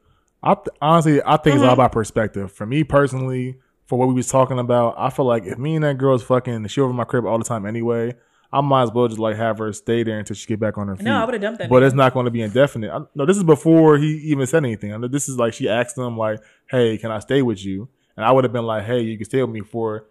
[0.43, 1.73] I th- honestly, I think it's all Mhm.
[1.73, 2.51] about perspective.
[2.51, 5.83] For me personally, for what we was talking about, I feel like if me and
[5.83, 8.15] that girl's fucking, she over my crib all the time anyway.
[8.53, 10.87] I might as well just like have her stay there until she get back on
[10.89, 11.05] her feet.
[11.05, 11.69] No, I would have dumped that.
[11.69, 11.85] But nigga.
[11.85, 12.91] it's not going to be indefinite.
[12.91, 14.93] I, no, this is before he even said anything.
[14.93, 17.87] I know this is like she asked him like, "Hey, can I stay with you?"
[18.17, 20.05] And I would have been like, "Hey, you can stay with me for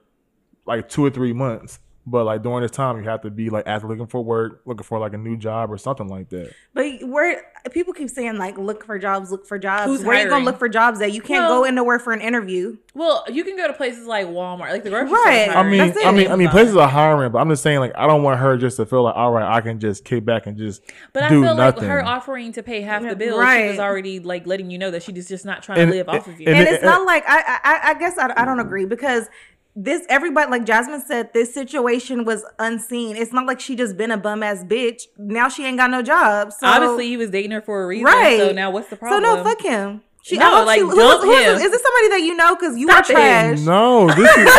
[0.67, 3.67] like two or three months." But like during this time, you have to be like
[3.67, 6.53] actively looking for work, looking for like a new job or something like that.
[6.75, 9.85] But where people keep saying like look for jobs, look for jobs.
[9.87, 10.31] Who's where you hiring?
[10.31, 11.13] gonna look for jobs at?
[11.13, 12.77] You can't Well- go into work for an interview.
[12.95, 15.45] well, you can go to places like Walmart, like the grocery Right.
[15.51, 15.57] store.
[15.59, 16.07] I mean, That's it.
[16.07, 18.41] I mean, I mean, places are hiring, but I'm just saying, like, I don't want
[18.41, 21.23] her just to feel like, all right, I can just kick back and just But
[21.25, 21.83] I do feel nothing.
[21.85, 24.91] like her offering to pay half the bill, she was already like letting you know
[24.91, 26.47] that she's just just not trying And- to live off of you.
[26.49, 29.29] and And it- it's not like I, I I guess I, I don't agree because
[29.77, 33.17] this everybody like Jasmine said this situation was unseen.
[33.17, 35.03] It's not like she just been a bum ass bitch.
[35.17, 36.53] Now she ain't got no job.
[36.53, 38.05] So Obviously, he was dating her for a reason.
[38.07, 38.39] Right.
[38.39, 39.23] So now what's the problem?
[39.23, 40.03] so no fuck him.
[40.23, 41.55] She, No, like, she, who, dump who is, him.
[41.55, 42.55] this- is this somebody that you know?
[42.55, 43.15] Because you Stop are it.
[43.15, 43.61] trash.
[43.61, 44.55] no, this is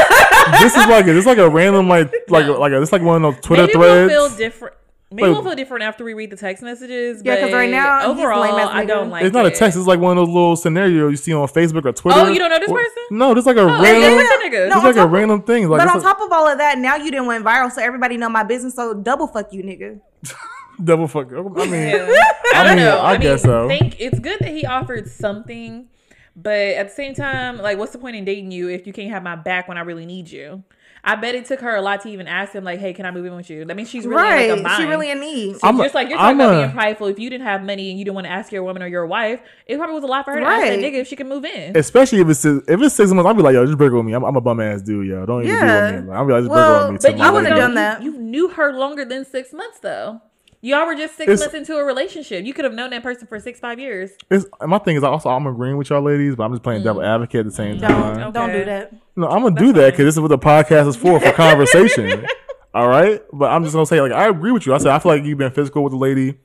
[0.59, 2.53] this is like a, this is like a random like like No.
[2.59, 4.11] like a, it's like one of those Twitter Maybe threads.
[4.11, 4.75] we'll feel different.
[5.13, 7.21] Maybe Like- we'll feel different after we read the text messages.
[7.25, 9.25] Yeah, 'cause but right now, he's overall, lame as I don't like.
[9.25, 9.77] it's not a text.
[9.77, 12.17] It's like one of those little scenarios you see on Facebook or Twitter.
[12.17, 13.03] Oh, you don't know this Or- person?
[13.11, 13.83] No, this like a Oh, random.
[14.03, 14.15] yeah, yeah.
[14.15, 14.69] that nigga.
[14.69, 15.67] No, It's like a of- random thing.
[15.67, 17.81] Like but on a top of all of that, now you didn't went viral, so
[17.81, 18.73] everybody know my business.
[18.75, 19.99] So double fuck you, nigga.
[20.83, 21.27] double fuck.
[21.33, 22.07] I mean, Yeah.
[22.53, 22.97] I I don't mean, know.
[22.99, 23.67] I I, guess mean, so.
[23.67, 25.87] think it's good that he offered something,
[26.37, 29.09] but at the same time, like, what's the point in dating you if you can't
[29.11, 30.63] have my back when I really need you?
[31.03, 33.11] I bet it took her a lot to even ask him, like, "Hey, can I
[33.11, 34.49] move in with you?" I mean, she's really right?
[34.51, 34.81] like a bind.
[34.83, 35.53] she really in need.
[35.55, 37.07] So I'm a- just like you're I'm talking about a- being prideful.
[37.07, 39.07] If you didn't have money and you didn't want to ask your woman or your
[39.07, 41.27] wife, it probably was a lot for her to ask that nigga if she can
[41.27, 41.75] move in.
[41.75, 44.13] especially if it's if it's six months, I'll be like, yo, just break with me.
[44.13, 45.25] I'm, I'm a bum ass dude, yo.
[45.25, 45.65] Don't even Yeah.
[45.91, 46.09] deal with me.
[46.11, 46.95] Like, I'll be like, just Well, break with me.
[46.97, 48.03] but till you my wouldn't have done that.
[48.03, 50.21] You, you knew her longer than six months, though.
[50.63, 52.45] Y'all were just six It's- months into a relationship.
[52.45, 54.11] You could have known that person for six, five years.
[54.29, 57.01] It's, my thing is also I'm agreeing with y'all ladies, but I'm just playing devil
[57.01, 57.07] mm.
[57.07, 58.31] advocate at the same Don't time.
[58.31, 58.93] don't do that.
[59.15, 62.25] No, I'm gonna do that because this is what the podcast is for for conversation.
[62.73, 64.73] All right, but I'm just gonna say like I agree with you.
[64.73, 66.37] I said I feel like you've been physical with the lady.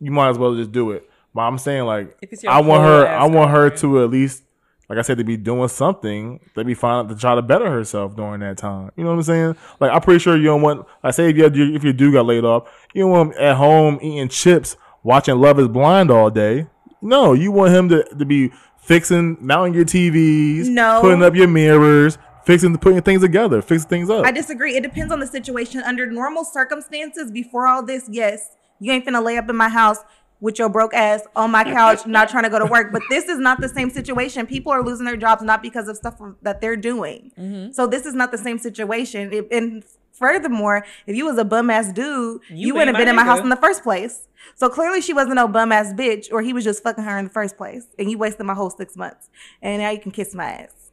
[0.00, 1.08] You might as well just do it.
[1.34, 3.06] But I'm saying like If it's your I want her.
[3.06, 4.42] I want her to at least
[4.88, 6.40] like I said to be doing something.
[6.54, 8.90] To be fine to try to better herself during that time.
[8.96, 9.56] You know what I'm saying?
[9.80, 10.86] Like I'm pretty sure you don't want.
[11.02, 13.56] I say if you if your dude got laid off, you don't want him at
[13.56, 16.66] home eating chips, watching Love Is Blind all day.
[17.00, 21.00] No, you want him to, to be fixing, mounting your TVs, No.
[21.00, 24.24] putting up your mirrors, fixing, putting things together, fixing things up.
[24.24, 24.76] I disagree.
[24.76, 25.80] It depends on the situation.
[25.82, 29.98] Under normal circumstances, before all this, yes, you ain't finna lay up in my house
[30.40, 32.92] with your broke ass on my couch, not trying to go to work.
[32.92, 34.46] But this is not the same situation.
[34.46, 37.32] People are losing their jobs not because of stuff that they're doing.
[37.38, 37.72] Mm-hmm.
[37.72, 39.46] So this is not the same situation.
[39.50, 43.16] And furthermore, if you was a bum ass dude, you, You wouldn't have been in
[43.16, 44.28] my house in the first place.
[44.54, 47.24] So clearly, she wasn't no bum ass bitch, or he was just fucking her in
[47.24, 49.28] the first place, and you wasted my whole six months.
[49.60, 50.87] And now you can kiss my ass.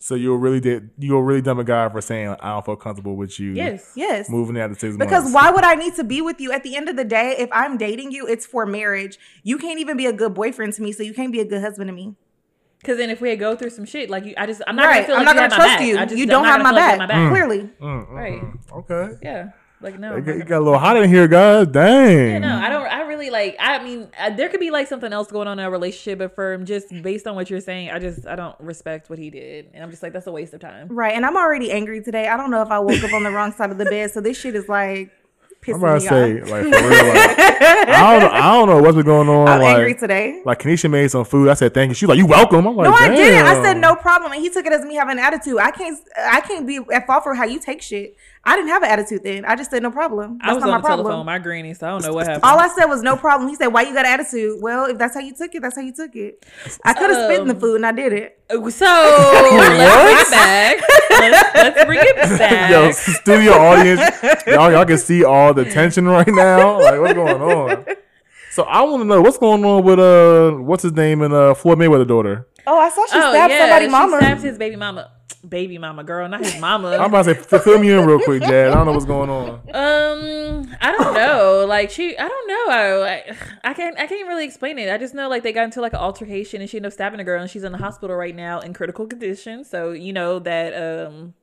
[0.00, 3.16] So you're really did you're really dumb a guy for saying I don't feel comfortable
[3.16, 3.52] with you.
[3.52, 3.92] Yes.
[3.96, 4.28] Yes.
[4.30, 5.34] Moving out of six Because months.
[5.34, 6.52] why would I need to be with you?
[6.52, 9.18] At the end of the day, if I'm dating you, it's for marriage.
[9.42, 11.60] You can't even be a good boyfriend to me, so you can't be a good
[11.62, 12.14] husband to me.
[12.80, 14.94] Because then if we go through some shit, like you, I just, I'm not right?
[14.94, 15.94] gonna feel I'm like not you gonna trust you.
[15.96, 17.16] Just, you don't have my gonna feel like back.
[17.16, 17.58] you have Clearly.
[17.80, 18.40] Mm, mm, Right.
[18.42, 18.72] mm.
[18.78, 19.14] Okay.
[19.20, 19.48] Yeah.
[19.80, 20.12] Like no.
[20.12, 21.66] It I'm got, it got a little hot in here, guys.
[21.68, 22.30] Dang.
[22.30, 22.86] Yeah, no, I don't.
[22.86, 23.00] I
[23.30, 23.56] like.
[23.58, 26.34] I mean, uh, there could be like something else going on in a relationship, but
[26.34, 29.70] for just based on what you're saying, I just I don't respect what he did,
[29.74, 30.88] and I'm just like that's a waste of time.
[30.88, 31.14] Right.
[31.14, 32.28] And I'm already angry today.
[32.28, 34.20] I don't know if I woke up on the wrong side of the bed, so
[34.20, 35.10] this shit is like
[35.66, 36.50] I'm about me to say, off.
[36.50, 37.38] like, for real, like,
[37.88, 39.48] I don't know, I don't know what's been going on.
[39.48, 40.40] I'm like, angry today.
[40.44, 41.48] like Kanisha made some food.
[41.48, 41.94] I said thank you.
[41.94, 42.66] She's like, you welcome.
[42.66, 43.46] I'm like, No, I didn't.
[43.46, 45.58] I said no problem, and he took it as me having an attitude.
[45.58, 45.98] I can't.
[46.16, 48.16] I can't be at fault for how you take shit.
[48.44, 49.44] I didn't have an attitude then.
[49.44, 50.38] I just said no problem.
[50.38, 51.06] That's I was not on my the problem.
[51.06, 52.44] telephone, my granny, so I don't know what happened.
[52.44, 53.48] All I said was no problem.
[53.50, 55.76] He said, "Why you got an attitude?" Well, if that's how you took it, that's
[55.76, 56.46] how you took it.
[56.84, 58.38] I could have spit in the Um, food, and I did it.
[58.48, 60.80] Uh, so let's bring it back.
[61.10, 62.70] Let's, let's bring it back.
[62.70, 64.00] Yo, studio audience,
[64.46, 66.80] y'all, y'all can see all the tension right now.
[66.80, 67.84] Like, what's going on?
[68.50, 71.54] So I want to know what's going on with uh, what's his name and uh,
[71.54, 72.48] Floyd Mayweather daughter.
[72.66, 74.16] Oh, I saw she oh stabbed yeah, somebody, she mama.
[74.18, 75.12] stabbed his baby mama.
[75.48, 76.88] Baby mama, girl, not his mama.
[76.88, 78.72] I'm about to say, f- fill me in real quick, Jad.
[78.72, 79.48] I don't know what's going on.
[79.72, 81.64] Um, I don't know.
[81.68, 82.66] Like she, I don't know.
[82.68, 83.36] I, I,
[83.70, 84.90] I can't, I can't really explain it.
[84.92, 87.20] I just know like they got into like an altercation and she ended up stabbing
[87.20, 89.64] a girl and she's in the hospital right now in critical condition.
[89.64, 90.74] So you know that
[91.06, 91.34] um,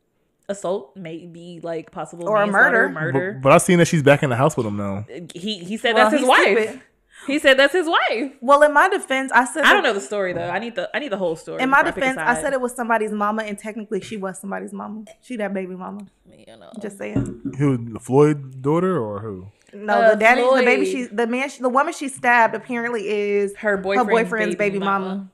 [0.49, 2.89] assault may be like possible Or a murder.
[2.89, 3.31] Murder.
[3.33, 5.05] But, but I seen that she's back in the house with him now.
[5.33, 6.41] he he said Well, that's his wife.
[6.43, 6.81] stupid.
[7.27, 8.33] He said that's his wife.
[8.41, 10.49] Well, in my defense, I said I don't know the story though.
[10.49, 11.61] I need the I need the whole story.
[11.63, 12.43] In my before pick a defense, I side.
[12.43, 15.05] said it was somebody's mama, and technically, she was somebody's mama.
[15.21, 16.05] She that baby mama.
[16.37, 16.71] You know.
[16.81, 17.53] Just saying.
[17.57, 19.47] Who Floyd's daughter or who?
[19.73, 23.07] No, Uh, the daddy, the baby, she, the man, she, the woman she stabbed apparently
[23.09, 25.29] is her boyfriend's, boyfriend's baby mama.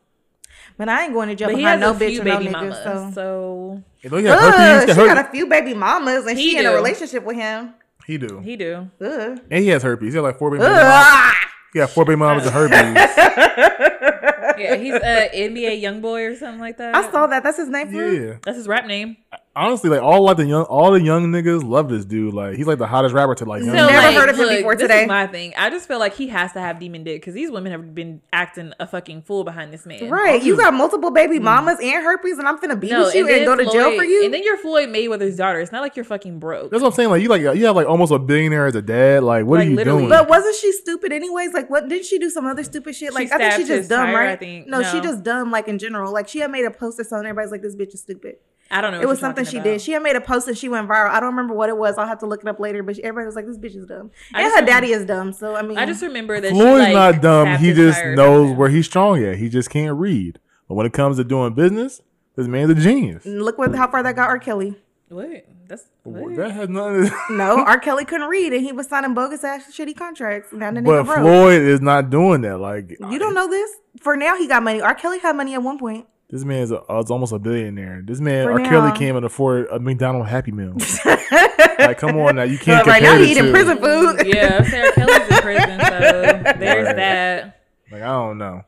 [0.81, 2.23] But I ain't going to jail But he behind has no a bitch few or
[2.25, 2.51] no baby nigga.
[2.53, 2.83] mamas.
[2.83, 3.11] So.
[3.13, 4.95] So You he got Ugh, herpes.
[4.95, 7.35] she He got got a few baby mamas, and He she in a relationship with
[7.35, 7.75] him.
[8.07, 8.39] He do.
[8.39, 8.89] he do.
[8.99, 9.39] Ugh.
[9.51, 10.11] And he has herpes.
[10.11, 10.79] He got like four baby mamas.
[10.83, 11.33] Ugh.
[11.71, 12.97] He got four baby mamas and herpes.
[14.57, 16.93] Yeah, he's a NBA YoungBoy or something like that.
[16.95, 17.41] I saw that.
[17.43, 17.91] That's his name.
[17.91, 18.13] For real?
[18.13, 18.33] yeah.
[18.43, 19.17] That's his rap name.
[19.53, 22.33] Honestly, like all like the young all the young niggas love this dude.
[22.33, 24.01] Like he's like the hottest rapper to like young So, niggas.
[24.01, 25.01] Never heard of him before this today.
[25.01, 25.53] Is my thing.
[25.57, 28.21] I just feel like he has to have demon dick because these women have been
[28.31, 30.09] acting a fucking fool behind this man.
[30.09, 30.41] Right.
[30.41, 30.59] You mm.
[30.59, 31.41] got multiple baby mm.
[31.43, 34.05] mamas and herpes, and I'm finna abuse No, you and, then go to jail for
[34.05, 34.23] you.
[34.23, 35.59] And then you're Floyd Mayweather's daughter.
[35.59, 36.71] It's not like you're fucking broke.
[36.71, 37.09] That's what I'm saying.
[37.09, 39.23] Like you like you have like almost a billionaire as a dad.
[39.23, 39.99] Like what Like, are you literally.
[40.03, 40.09] doing?
[40.09, 41.53] But wasn't she stupid anyways?
[41.53, 43.13] Like, what didn't she do some other stupid shit?
[43.13, 44.29] Like, I think stabbed she just dumb, tire, right?
[44.29, 44.67] I think.
[44.67, 45.51] No, she just dumb.
[45.51, 47.27] Like in general, like she had made a post or something.
[47.27, 48.37] Everybody's like, "This bitch is stupid."
[48.71, 49.01] I don't know.
[49.01, 49.63] It was you're something she about.
[49.65, 49.81] did.
[49.81, 51.09] She had made a post and she went viral.
[51.09, 51.97] I don't remember what it was.
[51.97, 52.81] I'll have to look it up later.
[52.83, 54.91] But she, everybody was like, "This bitch is dumb," I and just her remember- daddy
[54.93, 55.33] is dumb.
[55.33, 57.57] So I mean, I just remember that she, Floyd's like, not dumb.
[57.57, 59.35] He just knows where he's strong at.
[59.37, 60.39] He just can't read.
[60.67, 62.01] But when it comes to doing business,
[62.35, 63.25] this man's a genius.
[63.25, 64.39] look what how far that got R.
[64.39, 64.75] Kelly.
[65.09, 65.45] What?
[65.67, 66.35] That's what?
[66.37, 67.05] That has nothing.
[67.07, 67.77] To, No, R.
[67.79, 70.53] Kelly couldn't read, and he was signing bogus ass shitty contracts.
[70.53, 71.19] Now the nigga but broke.
[71.19, 72.59] Floyd is not doing that.
[72.59, 73.69] Like You don't know this?
[74.01, 74.81] For now, he got money.
[74.81, 74.95] R.
[74.95, 76.07] Kelly had money at one point.
[76.31, 78.01] This man is, a, uh, is almost a billionaire.
[78.05, 78.59] This man, For R.
[78.59, 78.95] Kelly now.
[78.95, 80.75] can't afford a McDonald's Happy Meal.
[81.79, 83.51] like, come on now, you can't right compare now, the he eating two.
[83.51, 84.25] prison food.
[84.27, 84.91] Yeah, R.
[84.93, 85.99] Kelly's in prison, so
[86.59, 86.95] there's Right.
[86.95, 87.61] that.
[87.91, 88.61] Like I don't know,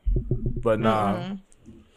[0.62, 1.14] but nah.
[1.16, 1.34] Mm-hmm.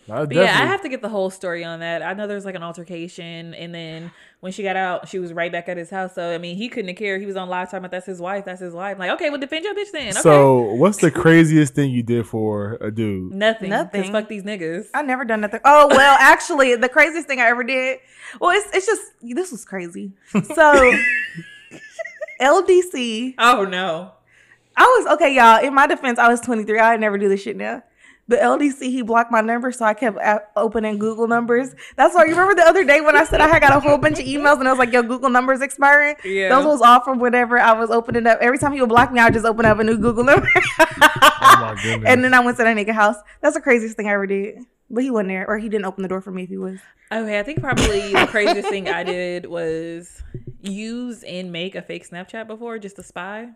[0.07, 2.01] Nah, But yeah, I have to get the whole story on that.
[2.01, 5.51] I know there's like an altercation, and then when she got out, she was right
[5.51, 6.15] back at his house.
[6.15, 7.21] So I mean, he couldn't have cared.
[7.21, 8.99] He was on live talking about that's his wife, that's his wife.
[8.99, 10.09] Like, okay, well, defend your bitch then.
[10.09, 13.33] Okay, So, what's the craziest thing you did for a dude?
[13.33, 14.01] nothing, Nothing.
[14.01, 14.87] Because fuck these niggas.
[14.93, 15.61] I never done nothing.
[15.65, 17.99] Oh well, actually, the craziest thing I ever did.
[18.39, 20.13] Well, it's it's just this was crazy.
[20.53, 20.93] So,
[22.41, 23.35] LDC.
[23.37, 24.11] Oh no.
[24.79, 25.63] I was okay, y'all.
[25.63, 26.79] In my defense, I was 23.
[26.79, 27.81] I would never do this shit now.
[28.29, 31.73] But LDC, he blocked my number, so I kept a- opening Google numbers.
[31.95, 33.97] That's why you remember the other day when I said I had got a whole
[33.97, 36.49] bunch of emails and I was like, "Yo, Google numbers expiring." Yeah.
[36.49, 38.39] those was all from whatever I was opening up.
[38.41, 40.47] Every time he would block me, I would just open up a new Google number.
[41.39, 42.09] Oh my goodness!
[42.11, 43.15] and then I went to that nigga house.
[43.41, 44.59] That's the craziest thing I ever did.
[44.89, 46.79] But he wasn't there, or he didn't open the door for me if he was.
[47.11, 50.21] Okay, I think probably the craziest thing I did was
[50.61, 53.49] use and make a fake Snapchat before just to spy.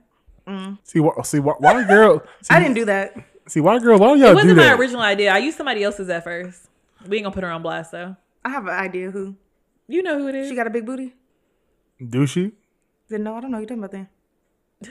[0.48, 0.80] Mm.
[0.84, 2.24] see, why, see, why, why girl?
[2.42, 3.14] See, I didn't do that.
[3.52, 4.00] See, why girl?
[4.00, 4.46] Why do It y'all do that?
[4.46, 5.34] It wasn't my original idea.
[5.34, 6.70] I used somebody else's at first.
[7.06, 8.16] We ain't gonna put her on blast though.
[8.46, 9.36] I have an idea who.
[9.90, 10.48] You know who it is.
[10.48, 11.16] She got a big booty?
[12.08, 12.54] Do she?
[13.10, 13.58] Then no, I don't know.
[13.58, 14.08] You're talking about that.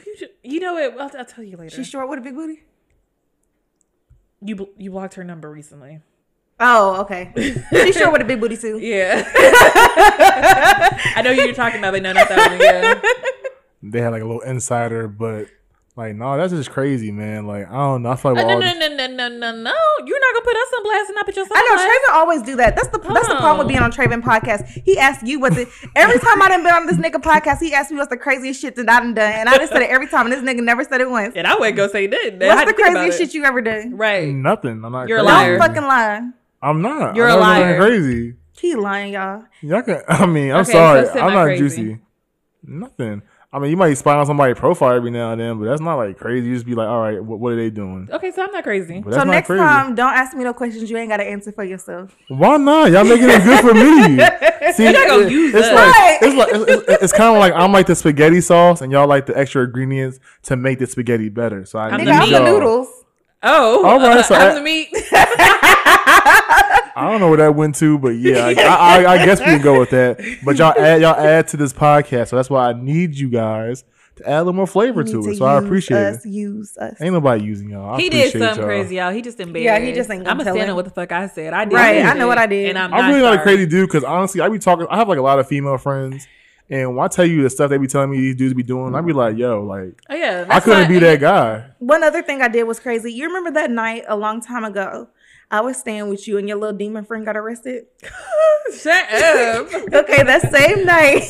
[0.05, 0.93] Who you- You know it.
[1.01, 1.75] I'll, I'll tell you later.
[1.75, 2.65] She's short with a big booty?
[4.43, 6.01] you you blocked her number recently.
[6.61, 7.33] Oh, okay.
[7.73, 8.79] She's short with a big booty too.
[8.79, 9.25] Yeah.
[11.17, 12.61] I know who you're talking about, but no, not that one.
[12.61, 13.01] Yeah.
[13.91, 15.47] They had like a little insider, but
[16.01, 17.47] like, no, that's just crazy, man.
[17.47, 18.11] Like, I don't know.
[18.11, 19.75] I feel like Uh, we're no, no, no, no, no, no, no.
[20.07, 21.89] You're not gonna put us on blast and not put yourself I know on.
[21.89, 22.75] Traven always do that.
[22.77, 24.67] That's the that's the problem with being on Traven podcast.
[24.85, 27.75] He asks you what the every time I done been on this nigga podcast, he
[27.75, 29.91] asked me what's the craziest shit that I done done, and I just said it
[29.91, 31.35] every time, and this nigga never said it once.
[31.37, 32.39] And I wouldn't go say that.
[32.39, 33.97] What's the craziest shit you ever done?
[33.97, 34.29] Right.
[34.35, 34.83] nothing.
[34.85, 35.09] I'm not.
[35.09, 35.59] You're a liar.
[35.59, 36.21] Don't fucking lie.
[36.63, 37.15] I'm not.
[37.17, 37.77] You're I a never done liar.
[37.79, 38.35] Crazy.
[38.59, 39.45] He lying, y'all.
[39.63, 40.03] Y'all can.
[40.09, 41.07] I mean, I'm Okay, sorry.
[41.07, 41.59] so I'm not semi-crazy.
[41.59, 41.99] juicy.
[42.63, 43.23] Nothing.
[43.53, 45.97] I mean, you might spy on somebody's profile every now and then, but that's not
[45.97, 46.47] like crazy.
[46.47, 48.09] You just be like, all right, what, what are they doing?
[48.13, 49.01] Okay, so I'm not crazy.
[49.01, 49.59] But So next crazy.
[49.61, 52.15] time, don't ask me no questions you ain't got to answer for yourself.
[52.29, 52.93] Why not?
[52.93, 54.73] Y'all making it good for me.
[54.75, 55.75] See, You're not gonna it- use it's us.
[55.75, 58.93] like it's like it's, it's, it's kind of like I'm like the spaghetti sauce, and
[58.93, 61.65] y'all like the extra ingredients to make the spaghetti better.
[61.65, 62.45] So I I'm need the I'm the y'all.
[62.55, 62.87] noodles.
[63.43, 64.91] Oh, All right, uh, so I'm I- the meat.
[66.97, 69.63] I don't know where that went to, but yeah, I, I, I guess we can
[69.63, 70.19] go with that.
[70.45, 73.85] But y'all add y'all add to this podcast, so that's why I need you guys
[74.17, 75.37] to add a little more flavor You to need it.
[75.39, 76.31] So I appreciate us, it.
[76.31, 77.01] Use us.
[77.01, 77.95] Ain't nobody using y'all.
[77.95, 78.65] I he did something y'all.
[78.67, 79.13] crazy, y'all.
[79.13, 79.65] He just embarrassed.
[79.83, 80.27] Yeah, he just ain't.
[80.27, 81.53] I'm gonna stand on what the fuck I said.
[81.53, 81.75] I did.
[81.75, 82.71] Right, this I know what I did.
[82.71, 84.87] and I'm, I'm not really not a crazy dude because honestly, I be talking.
[84.91, 86.27] I have like a lot of female friends,
[86.69, 88.95] and when I tell you the stuff they be telling me these dudes be doing,
[88.95, 91.67] I be like, yo, like Oh yeah, I couldn't why- be that guy.
[91.79, 93.13] One other thing I did was crazy.
[93.13, 95.09] You remember that night a long time ago?
[95.51, 97.87] I was staying with you and your little demon friend got arrested.
[98.81, 99.67] Shut up.
[99.93, 101.25] Okay, that same night,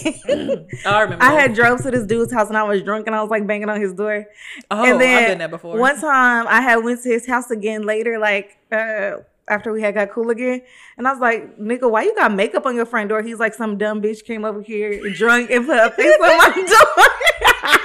[0.87, 1.25] I remember.
[1.25, 3.47] I had drove to this dude's house and I was drunk and I was like
[3.47, 4.27] banging on his door.
[4.71, 5.79] Oh, and then I've done that before.
[5.79, 9.95] One time I had went to his house again later, like uh, after we had
[9.95, 10.61] got cool again,
[10.99, 13.55] and I was like, "Nigga, why you got makeup on your front door?" He's like,
[13.55, 17.77] "Some dumb bitch came over here drunk and put a face on my door."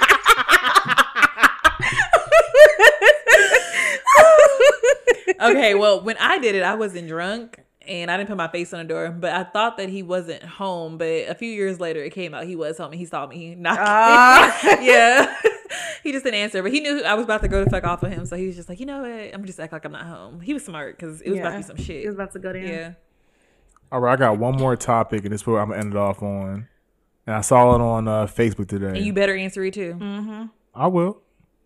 [5.50, 8.72] okay, well, when I did it, I wasn't drunk and I didn't put my face
[8.72, 10.98] on the door, but I thought that he wasn't home.
[10.98, 13.54] But a few years later, it came out he was home and he saw me
[13.54, 13.84] knocking.
[13.86, 14.78] Ah.
[14.80, 15.36] yeah.
[16.02, 18.02] he just didn't answer, but he knew I was about to go to fuck off
[18.02, 18.26] of him.
[18.26, 19.34] So he was just like, you know what?
[19.34, 20.40] I'm just act like I'm not home.
[20.40, 22.04] He was smart because it was about to be some shit.
[22.04, 22.66] It was about to go down.
[22.66, 22.92] Yeah.
[23.92, 25.96] All right, I got one more topic, and this is what I'm gonna end it
[25.96, 26.66] off on.
[27.24, 28.88] And I saw it on uh, Facebook today.
[28.88, 29.94] And you better answer it too.
[29.94, 30.44] Mm-hmm.
[30.74, 31.20] I will.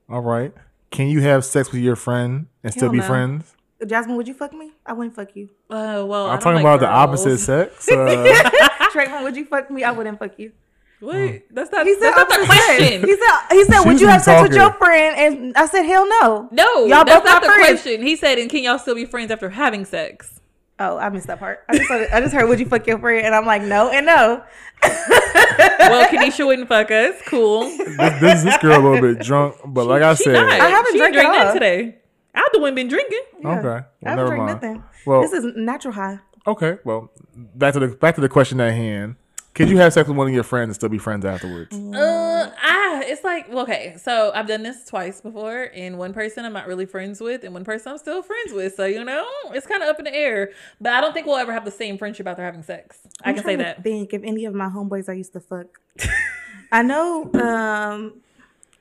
[0.09, 0.53] All right.
[0.91, 3.07] Can you have sex with your friend and still be no.
[3.07, 3.55] friends?
[3.87, 4.73] Jasmine, would you fuck me?
[4.85, 5.49] I wouldn't fuck you.
[5.71, 7.89] Uh, well, I I'm don't talking like about the opposite sex.
[7.89, 7.95] Uh,
[8.93, 9.85] Trayvon, would you fuck me?
[9.85, 10.53] I wouldn't fuck you.
[11.01, 13.01] Wait, that's not, He said that's not the question.
[13.03, 15.17] He said he said, She would was you have sex with your friend?
[15.19, 16.49] And I said, hell no.
[16.53, 17.81] No, Y'all that's both not the friends.
[17.83, 18.03] question.
[18.03, 20.41] He said, and can y'all still be friends after having sex?
[20.79, 21.61] Oh, I missed that part.
[21.71, 23.25] I just heard, I just heard, would you fuck your friend?
[23.25, 24.43] And I'm like, no and no.
[24.83, 27.15] Well, Kanisha wouldn't fuck us.
[27.27, 27.63] Cool.
[27.63, 30.51] this, this this girl a little bit drunk, but like I said, not.
[30.51, 31.53] I haven't she drank drank at that all.
[31.55, 31.97] today.
[32.35, 33.23] Alda wouldn't been drinking.
[33.43, 33.59] Yeah.
[33.59, 34.55] okay, well, I haven't never drank mind.
[34.63, 34.85] nothing.
[35.07, 36.19] Well, this is natural high.
[36.47, 39.17] okay, well, back to the back to the question at hand.
[39.53, 41.77] Could you have sex with one of your friends and still be friends afterwards?
[41.77, 43.97] Uh, ah, it's like well, okay.
[44.01, 47.53] So I've done this twice before, and one person I'm not really friends with, and
[47.53, 48.77] one person I'm still friends with.
[48.77, 50.53] So you know, it's kind of up in the air.
[50.81, 53.01] But I don't think we'll ever have the same friendship after having sex.
[53.25, 53.83] I I'm can say to that.
[53.83, 55.67] Think if any of my homeboys I used to fuck.
[56.73, 58.21] I know um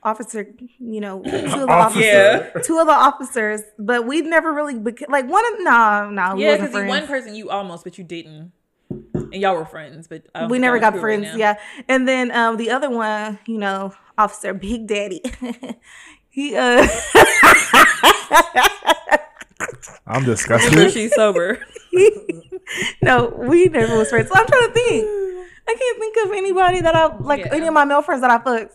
[0.03, 0.47] officer,
[0.79, 2.49] you know, two of the officers, Yeah.
[2.63, 6.43] two of the officers, but we never really beca- like one of no, no, we
[6.43, 8.51] Yeah, wasn't because one person you almost, but you didn't,
[8.89, 11.59] and y'all were friends, but I we never got cool right friends, yeah.
[11.87, 15.21] And then um the other one, you know, Officer Big Daddy.
[16.29, 16.87] he uh
[20.07, 20.91] I'm Remember, disgusted.
[20.91, 21.59] she's sober.
[23.01, 24.29] no, we never was friends.
[24.29, 25.05] So I'm trying to think.
[25.67, 27.53] I can't think of anybody that I like Yeah.
[27.53, 28.73] any of my male friends that I fucked.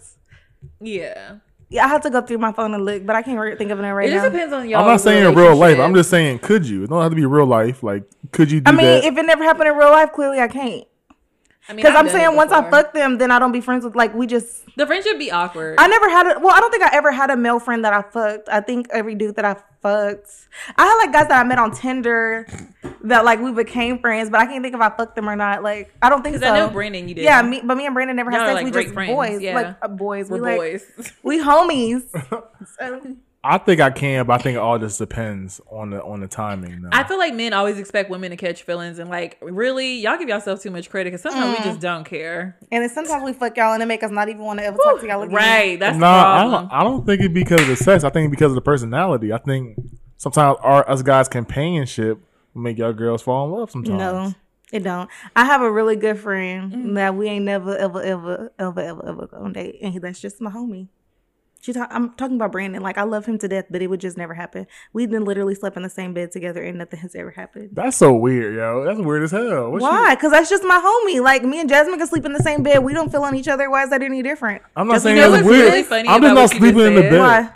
[0.81, 1.37] Yeah,
[1.69, 3.71] Yeah, I have to go through my phone and look, but I can't re- think
[3.71, 4.31] of it right it just now.
[4.31, 4.81] depends on y'all.
[4.83, 5.79] I'm not saying in real life.
[5.79, 6.85] I'm just saying, could you?
[6.85, 7.83] It don't have to be real life.
[7.83, 9.05] Like, could you do I mean, that?
[9.05, 10.85] if it never happened in real life, clearly I can't.
[11.69, 14.27] Because I'm saying once I fuck them, then I don't be friends with like we
[14.27, 14.65] just.
[14.77, 15.77] the friendship be awkward.
[15.79, 16.55] I never had a well.
[16.55, 18.49] I don't think I ever had a male friend that I fucked.
[18.51, 20.31] I think every dude that I fucked,
[20.77, 22.47] I had like guys that I met on Tinder
[23.05, 25.63] that like we became friends, but I can't think if I fucked them or not.
[25.63, 26.41] Like I don't think so.
[26.41, 27.25] Because I know Brandon, you did.
[27.25, 28.55] Yeah, me, but me and Brandon never had Y'all sex.
[28.57, 29.55] like, we great just friends, boys, yeah.
[29.55, 30.29] like uh, boys.
[30.29, 31.13] we're we like boys.
[31.23, 32.03] we homies.
[32.79, 33.17] So,
[33.47, 36.27] I think I can, but I think it all just depends on the on the
[36.29, 36.81] timing.
[36.83, 36.89] Though.
[36.93, 40.29] I feel like men always expect women to catch feelings, and like, really, y'all give
[40.31, 41.59] yourself too much credit because sometimes Mm.
[41.59, 42.57] we just don't care.
[42.73, 44.79] and then sometimes we fuck y'all and it make us not even want to ever
[44.83, 45.35] talk to y'all again.
[45.35, 45.79] Right?
[45.79, 46.73] That's no, the I don't.
[46.73, 48.03] I don't think it's because of the sex.
[48.03, 49.33] I think because of the personality.
[49.33, 49.77] I think
[50.17, 52.19] sometimes our us guys' companionship
[52.55, 53.71] will make y'all girls fall in love.
[53.71, 53.99] Sometimes.
[53.99, 54.35] No,
[54.73, 55.11] it don't.
[55.37, 56.95] I have a really good friend Mm.
[56.95, 60.19] that we ain't never, ever, ever, ever, ever, ever go on date, and he, that's
[60.21, 60.89] just my homie.
[61.65, 62.83] She talk, I'm talking about Brandon.
[62.83, 64.67] Like I love him to death, but it would just never happen.
[64.93, 67.71] We've been literally slept in the same bed together, and nothing has ever happened.
[67.73, 68.85] That's so weird, yo.
[68.85, 69.71] That's weird as hell.
[69.71, 70.15] What you- Why?
[70.15, 71.23] Because that's just my homie.
[71.23, 72.81] Like me and Jasmine can sleep in the same bed.
[72.85, 73.71] We don't feel on each other.
[73.71, 74.61] Why is that any different?
[74.77, 75.65] I'm not Just saying you know that's weird.
[75.65, 77.19] really funny I'm just not what just sleeping in the bed.
[77.19, 77.51] Why?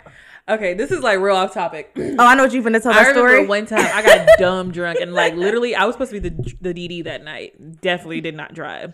[0.55, 1.91] okay, this is like real off topic.
[2.17, 3.45] Oh, I know what you've been to tell I that remember story.
[3.47, 6.55] one time I got dumb drunk and like literally I was supposed to be the
[6.59, 7.79] the DD that night.
[7.79, 8.93] Definitely did not drive.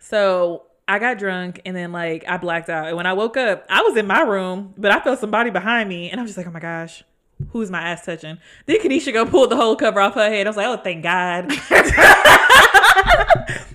[0.00, 2.88] So I got drunk and then like I blacked out.
[2.88, 5.88] And when I woke up, I was in my room, but I felt somebody behind
[5.88, 7.02] me and I was just like, oh my gosh.
[7.50, 8.38] Who's my ass touching?
[8.66, 10.46] Then Kanisha go pulled the whole cover off her head.
[10.46, 11.50] I was like, oh, thank God.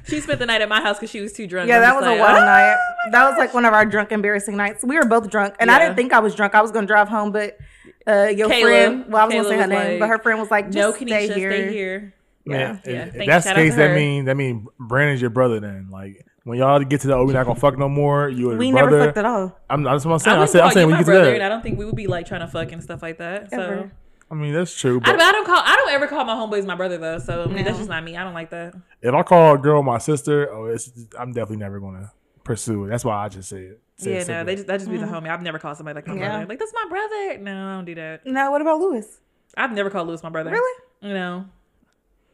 [0.08, 1.68] she spent the night at my house because she was too drunk.
[1.68, 2.78] Yeah, I'm that was like, a wild "Ah." night.
[3.12, 4.84] That was like one of our drunk, embarrassing nights.
[4.86, 6.56] We were both drunk, and I didn't think I was drunk.
[6.56, 7.58] I was gonna drive home, but
[8.06, 10.20] uh, your Kayla- friend, well, I was Kayla gonna say her name, like, but her
[10.20, 12.14] friend was like, "Just No, stay Kanisha, here." stay here.
[12.46, 13.06] Man, Yeah, if, yeah.
[13.08, 15.60] if Thank- that's the case, that means that means Brandon's your brother.
[15.60, 18.30] Then, like when y'all get to that, oh, we're not gonna fuck no more.
[18.30, 19.60] You and We your never fucked at all.
[19.70, 20.38] I'm that's what I'm saying.
[20.38, 21.62] I, wouldn't said, I'm saying you when my you get brother, to and I don't
[21.62, 23.50] think we would be like trying to fuck and stuff like that.
[23.52, 23.92] So Ever.
[24.32, 24.98] I mean, that's true.
[25.04, 25.62] I, But but I don't call.
[25.62, 27.20] I don't ever call my homeboys my brother though.
[27.20, 28.16] So I mean, that's just not me.
[28.16, 28.76] I don't like that.
[29.02, 30.90] if I call a girl my sister, oh, it's
[31.20, 32.14] I'm definitely never gonna
[32.46, 32.90] pursue it.
[32.90, 33.82] That's why I just say it.
[33.98, 34.46] Say it yeah, no, simply.
[34.46, 35.16] they just that just be the mm-hmm.
[35.16, 35.30] homie.
[35.30, 36.30] I've never called somebody like my Yeah.
[36.30, 36.46] brother.
[36.46, 37.38] Like that's my brother.
[37.40, 38.26] No, I don't do that.
[38.26, 39.20] No, what about Lewis?
[39.58, 40.52] I've never called Lewis my brother.
[40.52, 40.84] Really?
[41.02, 41.46] No.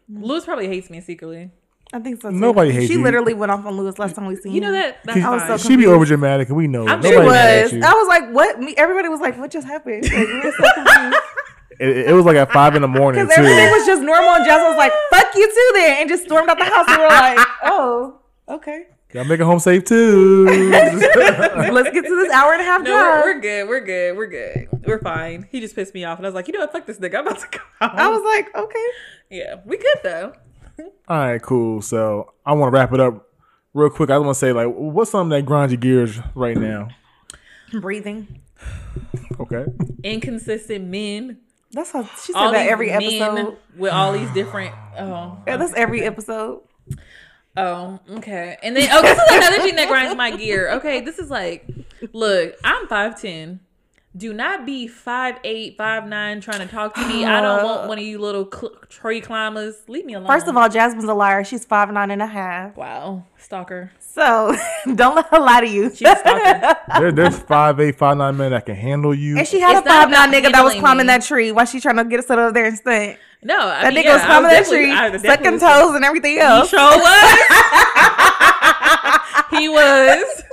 [0.09, 1.51] Lewis probably hates me secretly.
[1.93, 2.29] I think so.
[2.31, 2.35] Too.
[2.35, 3.03] Nobody hates She you.
[3.03, 4.73] literally went off on Lewis last time we seen You know him.
[4.73, 4.97] that?
[5.05, 5.57] That's I was fine.
[5.59, 6.87] so she be over dramatic, and we know.
[6.87, 7.03] I'm it.
[7.03, 7.73] sure She Nobody mad at was.
[7.73, 7.81] you.
[7.83, 10.73] I was like, "What?" Me, everybody was like, "What just happened?" Like, we were so
[10.73, 11.17] confused
[11.79, 13.43] It, it was like at five in the morning because too.
[13.43, 16.49] everything was just normal, and Jasmine was like, "Fuck you too," then, and just stormed
[16.49, 16.85] out the house.
[16.87, 18.19] And we were like, "Oh,
[18.49, 20.45] okay, Gotta make it home safe too.
[20.49, 23.67] let's get to this hour and a half No, drive." we're, we're good.
[23.69, 24.17] We're good.
[24.17, 24.67] We're good.
[24.87, 25.47] We're fine.
[25.51, 26.71] He just pissed me off, and I was like, you know what?
[26.71, 27.15] Fuck this nigga.
[27.19, 27.59] I'm about to go.
[27.81, 27.91] Home.
[27.97, 28.85] I was like, "Okay."
[29.29, 30.33] yeah, we good though.
[30.79, 31.81] All right, cool.
[31.81, 33.27] So I want to wrap it up
[33.73, 34.09] real quick.
[34.09, 36.89] I want to say like, what's something that grinds your gears right now?
[37.71, 38.41] Breathing.
[39.39, 39.65] Okay.
[40.03, 41.39] Inconsistent men
[41.71, 43.57] That's how she said all that every men episode.
[43.75, 44.73] with all these different.
[44.97, 46.61] Oh, Yeah, that's every episode.
[47.57, 48.57] Oh, okay.
[48.63, 50.71] And then oh, this is another thing that grinds my gear.
[50.73, 51.67] Okay, this is like,
[52.13, 53.59] look, I'm five ten.
[54.15, 57.25] Do not be five eight, five nine, trying to talk to me.
[57.25, 59.75] I don't uh, want one of you little cl- tree climbers.
[59.87, 60.27] Leave me alone.
[60.27, 61.43] First of all, Jasmine's a liar.
[61.43, 62.77] She's five nine and a half.
[62.77, 63.91] wow, stalker.
[63.99, 64.55] So
[64.95, 65.89] don't let her lie to you.
[65.89, 66.75] She's a stalker.
[66.99, 69.35] There, there's five eight, five nine men that can handle you.
[69.39, 71.13] And she had It's a five nine nigga that was climbing me.
[71.13, 73.17] that tree while she trying to get us over there and stunt.
[73.41, 76.05] No, I That mean, nigga yeah, was I climbing that tree, I sucking toes and
[76.05, 76.69] everything He else.
[76.69, 76.99] sure was.
[79.59, 80.43] he was.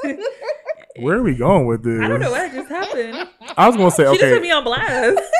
[1.01, 2.01] Where are we going with this?
[2.01, 3.29] I don't know what just happened.
[3.57, 5.19] I was gonna say She just put me on blast.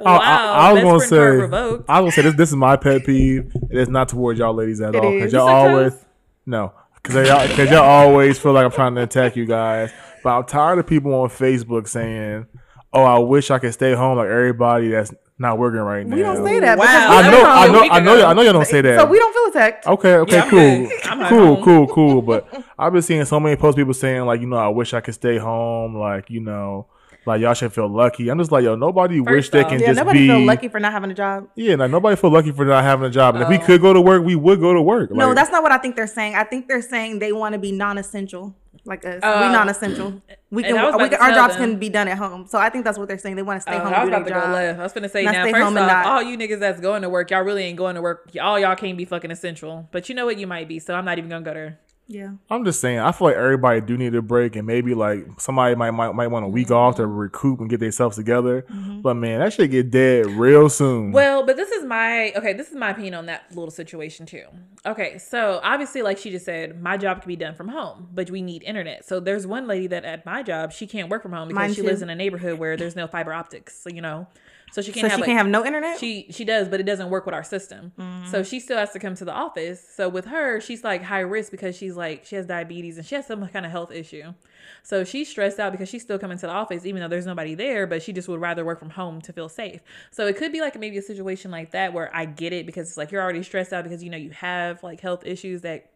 [0.00, 1.18] I, Wow, I, I was best gonna say.
[1.18, 1.90] revoked.
[1.90, 2.36] I was gonna say this.
[2.36, 3.52] This is my pet peeve.
[3.70, 6.04] It is not towards y'all ladies at It all because You y'all suck always toes?
[6.46, 9.92] no because y'all because y'all always feel like I'm trying to attack you guys.
[10.22, 12.46] But I'm tired of people on Facebook saying,
[12.92, 16.22] "Oh, I wish I could stay home like everybody that's not working right now." We
[16.22, 16.78] don't say that.
[16.78, 16.84] Wow.
[16.86, 18.26] I know, I know, I know, ago.
[18.26, 18.98] I know y'all don't say that.
[19.00, 19.86] So we don't feel attacked.
[19.86, 21.00] Okay, okay, Yeah, I'm cool, good.
[21.04, 22.22] I'm at cool, cool, cool.
[22.22, 25.00] But I've been seeing so many posts, people saying like, you know, I wish I
[25.00, 25.96] could stay home.
[25.96, 26.86] Like, you know,
[27.26, 28.28] like y'all should feel lucky.
[28.28, 30.26] I'm just like, yo, nobody wish First they can Yeah, just nobody be.
[30.28, 31.48] feel lucky for not having a job.
[31.56, 33.34] Yeah, like nobody feel lucky for not having a job.
[33.36, 33.62] And if we Oh.
[33.64, 35.10] could go to work, we would go to work.
[35.10, 36.34] No, Like, that's not what I think they're saying.
[36.34, 38.54] I think they're saying they want to be non-essential,
[38.84, 39.20] like us.
[39.22, 39.40] Oh.
[39.40, 40.22] we um, non-essential.
[40.50, 41.70] We can, we can our jobs them.
[41.70, 42.46] can be done at home.
[42.46, 43.36] So I think that's what they're saying.
[43.36, 44.52] They want to stay Oh, home I was about to go job.
[44.52, 44.78] left.
[44.78, 45.50] I was gonna say Not now.
[45.50, 48.30] First off, all you niggas that's going to work, y'all really ain't going to work.
[48.40, 49.88] All y'all can't be fucking essential.
[49.90, 50.38] But you know what?
[50.38, 50.78] You might be.
[50.78, 51.80] So I'm not even gonna go there.
[52.06, 52.32] Yeah.
[52.50, 52.98] I'm just saying.
[52.98, 56.26] I feel like everybody do need a break, and maybe like somebody might might, might
[56.26, 58.62] want a week off to recoup and get themselves together.
[58.62, 59.00] Mm-hmm.
[59.00, 61.12] But man, that should get dead real soon.
[61.12, 62.52] Well, but this is my okay.
[62.52, 64.44] This is my opinion on that little situation too.
[64.84, 68.30] Okay, so obviously, like she just said, my job can be done from home, but
[68.30, 69.06] we need internet.
[69.06, 71.70] So there's one lady that at my job she can't work from home because Mine
[71.70, 71.86] she too.
[71.86, 73.78] lives in a neighborhood where there's no fiber optics.
[73.78, 74.26] So you know,
[74.74, 76.00] so she can't So have she like, can't have no internet.
[76.00, 77.92] She she does, but it doesn't work with our system.
[77.96, 78.28] Mm-hmm.
[78.28, 79.80] So she still has to come to the office.
[79.94, 83.14] So with her, she's like high risk because she's like she has diabetes and she
[83.14, 84.34] has some kind of health issue.
[84.82, 87.54] So she's stressed out because she's still coming to the office even though there's nobody
[87.54, 89.80] there, but she just would rather work from home to feel safe.
[90.10, 92.88] So it could be like maybe a situation like that where I get it because
[92.88, 95.92] it's like you're already stressed out because you know you have like health issues that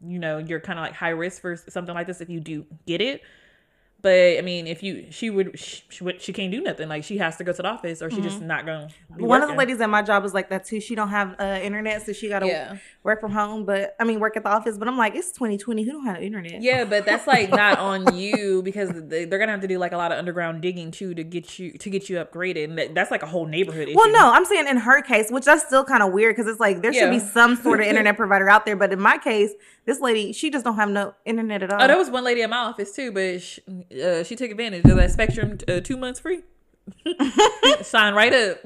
[0.00, 2.64] you know you're kind of like high risk for something like this if you do
[2.86, 3.20] get it.
[4.00, 5.82] But I mean, if you she would she,
[6.18, 6.88] she, can't do nothing.
[6.88, 8.88] Like she has to go to the office or she just not gonna.
[9.16, 10.78] Be One of the ladies at my job is like that too.
[10.80, 12.76] She don't have uh, internet, so she got to Yeah.
[13.02, 13.64] work from home.
[13.64, 14.78] But I mean, work at the office.
[14.78, 15.82] But I'm like, it's 2020.
[15.82, 16.62] Who don't have internet?
[16.62, 19.90] Yeah, but that's like not on you because they- they're gonna have to do like
[19.92, 22.94] a lot of underground digging too to get you to get you upgraded, and that,
[22.94, 23.96] that's like a whole neighborhood issue.
[23.96, 26.60] Well, no, I'm saying in her case, which that's still kind of weird because it's
[26.60, 28.76] like there should be some sort of internet provider out there.
[28.76, 29.50] But in my case,
[29.88, 31.82] this lady, she just don't have no internet at all.
[31.82, 33.62] Oh, there was one lady at my office too, but she,
[34.04, 36.42] uh, she took advantage of that Spectrum uh, two months free.
[37.80, 38.58] Sign right up.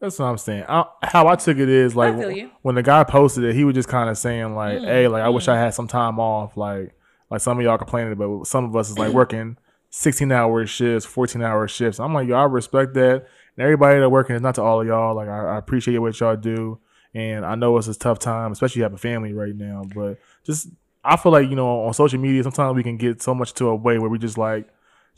[0.00, 0.64] That's what I'm saying.
[0.68, 3.76] I, how I took it is like feel when the guy posted it, he was
[3.76, 6.56] just kind of saying like, Mm, "Hey, like I wish I had some time off."
[6.56, 6.92] Like,
[7.30, 9.58] like some of y'all complaining, but some of us is like working
[9.90, 12.00] 16 hour shifts, 14 hour shifts.
[12.00, 13.26] I'm like, yo, I respect that.
[13.56, 15.14] And everybody that working is not to all of y'all.
[15.14, 16.80] Like, I, I appreciate what y'all do,
[17.14, 19.82] and I know it's a tough time, especially you have a family right now.
[19.94, 20.68] But just,
[21.04, 23.68] I feel like you know, on social media, sometimes we can get so much to
[23.68, 24.68] a way where we just like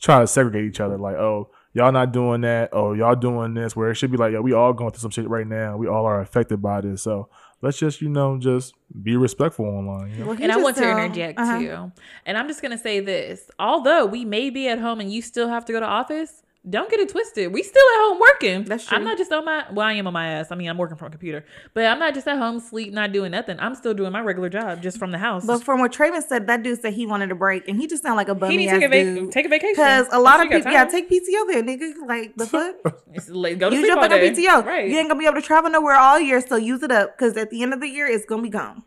[0.01, 0.99] try to segregate each other.
[0.99, 2.70] Like, oh, y'all not doing that.
[2.72, 3.76] Oh, y'all doing this.
[3.76, 5.76] Where it should be like, yo, we all going through some shit right now.
[5.76, 7.03] We all are affected by this.
[7.03, 7.28] So
[7.61, 10.11] let's just, you know, just be respectful online.
[10.11, 10.26] You know?
[10.26, 11.59] Well, And I want to interject uh-huh.
[11.59, 11.93] too.
[12.26, 15.49] And I'm just gonna say this: although we may be at home and you still
[15.49, 17.52] have to go to office, don't get it twisted.
[17.52, 18.64] We still at home working.
[18.64, 18.96] That's true.
[18.96, 19.64] I'm not just on my.
[19.72, 20.52] Well, I am on my ass.
[20.52, 21.44] I mean, I'm working from a computer,
[21.74, 23.58] but I'm not just at home, sleep, not doing nothing.
[23.58, 25.44] I'm still doing my regular job just from the house.
[25.44, 28.04] But from what Traven said, that dude said he wanted a break, and he just
[28.04, 29.32] sounded like a he bummy need ass to take a, vac- dude.
[29.32, 31.92] take a vacation Because a lot I'm of people, yeah, take PTO there, nigga.
[32.06, 32.46] Like the
[32.84, 34.42] fuck, It's late- go to use sleep your all fucking day.
[34.42, 34.64] PTO.
[34.64, 34.88] Right?
[34.88, 37.18] You ain't gonna be able to travel nowhere all year, so use it up.
[37.18, 38.84] Because at the end of the year, it's gonna be gone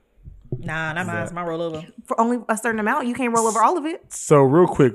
[0.60, 1.24] Nah, not mine.
[1.24, 1.86] It's my rollover.
[2.06, 3.08] for only a certain amount.
[3.08, 4.14] You can't roll over all of it.
[4.14, 4.94] So real quick,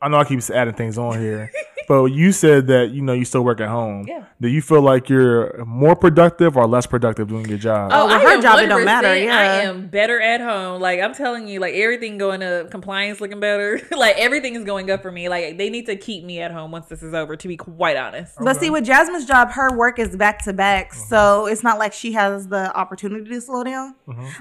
[0.00, 1.52] I know I keep adding things on here,
[1.88, 4.04] but you said that you know you still work at home.
[4.08, 4.24] Yeah.
[4.40, 7.90] Do you feel like you're more productive or less productive doing your job?
[7.92, 9.16] Oh, well, I her job, it don't matter.
[9.16, 10.80] Yeah, I am better at home.
[10.80, 13.80] Like I'm telling you, like everything going up, compliance looking better.
[13.96, 15.28] like everything is going up for me.
[15.28, 17.36] Like they need to keep me at home once this is over.
[17.36, 18.34] To be quite honest.
[18.40, 21.04] But see, with Jasmine's job, her work is back to back, Uh-huh.
[21.08, 23.94] so it's not like she has the opportunity to slow down.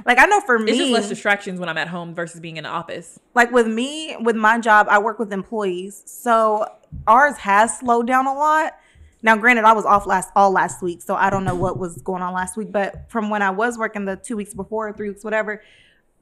[0.05, 2.57] Like I know for me, It's just less distractions when I'm at home versus being
[2.57, 3.19] in the office.
[3.35, 6.65] like with me with my job i work with employees so
[7.07, 8.77] ours has slowed down a lot
[9.21, 12.01] now granted i was off last all last week so i don't know what was
[12.01, 15.09] going on last week but from when i was working the two weeks before three
[15.09, 15.61] weeks whatever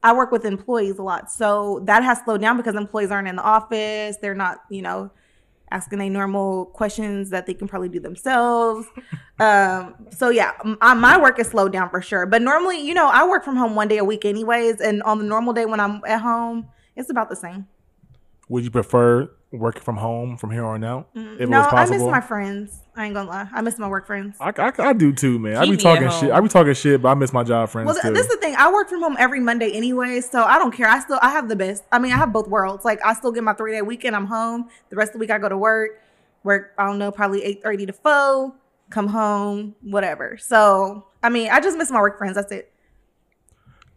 [0.04, 3.36] i work with employees a lot so that has slowed down because employees aren't in
[3.36, 5.12] the office they're not you know
[5.72, 8.88] asking they normal questions that they can probably do themselves.
[9.40, 12.26] um, so yeah, my work is slowed down for sure.
[12.26, 15.20] But normally, you know, I work from home one day a week anyways, and on
[15.20, 17.68] the normal day when I'm at home, it's about the same.
[18.50, 21.10] Would you prefer working from home from here on out?
[21.16, 22.82] If no, I miss my friends.
[22.96, 24.36] I ain't gonna lie, I miss my work friends.
[24.42, 25.56] I, I, I do too, man.
[25.56, 26.32] I be talking shit.
[26.32, 28.14] I be talking shit, but I miss my job friends Well, th- too.
[28.14, 28.56] this is the thing.
[28.58, 30.88] I work from home every Monday anyway, so I don't care.
[30.88, 31.84] I still I have the best.
[31.92, 32.84] I mean, I have both worlds.
[32.84, 34.16] Like I still get my three day weekend.
[34.16, 34.70] I'm home.
[34.90, 35.92] The rest of the week I go to work.
[36.44, 36.74] Work.
[36.78, 38.54] I don't know, probably eight thirty to four.
[38.90, 40.38] Come home, whatever.
[40.38, 42.36] So I mean, I just miss my work friends.
[42.36, 42.72] That's it.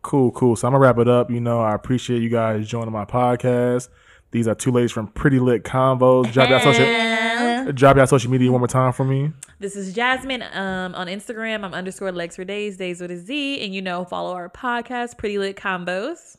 [0.02, 0.56] Cool, cool.
[0.56, 1.30] So I'm gonna wrap it up.
[1.30, 3.88] You know, I appreciate you guys joining my podcast.
[4.32, 6.32] These are two ladies from Pretty Lit Convos.
[6.32, 9.30] Drop your social, drop your social media one more time for me.
[9.60, 10.42] This is Jasmine.
[10.42, 14.06] Um, on Instagram, I'm underscore legs for days, days with a Z, and you know,
[14.06, 16.38] follow our podcast, Pretty Lit Convos.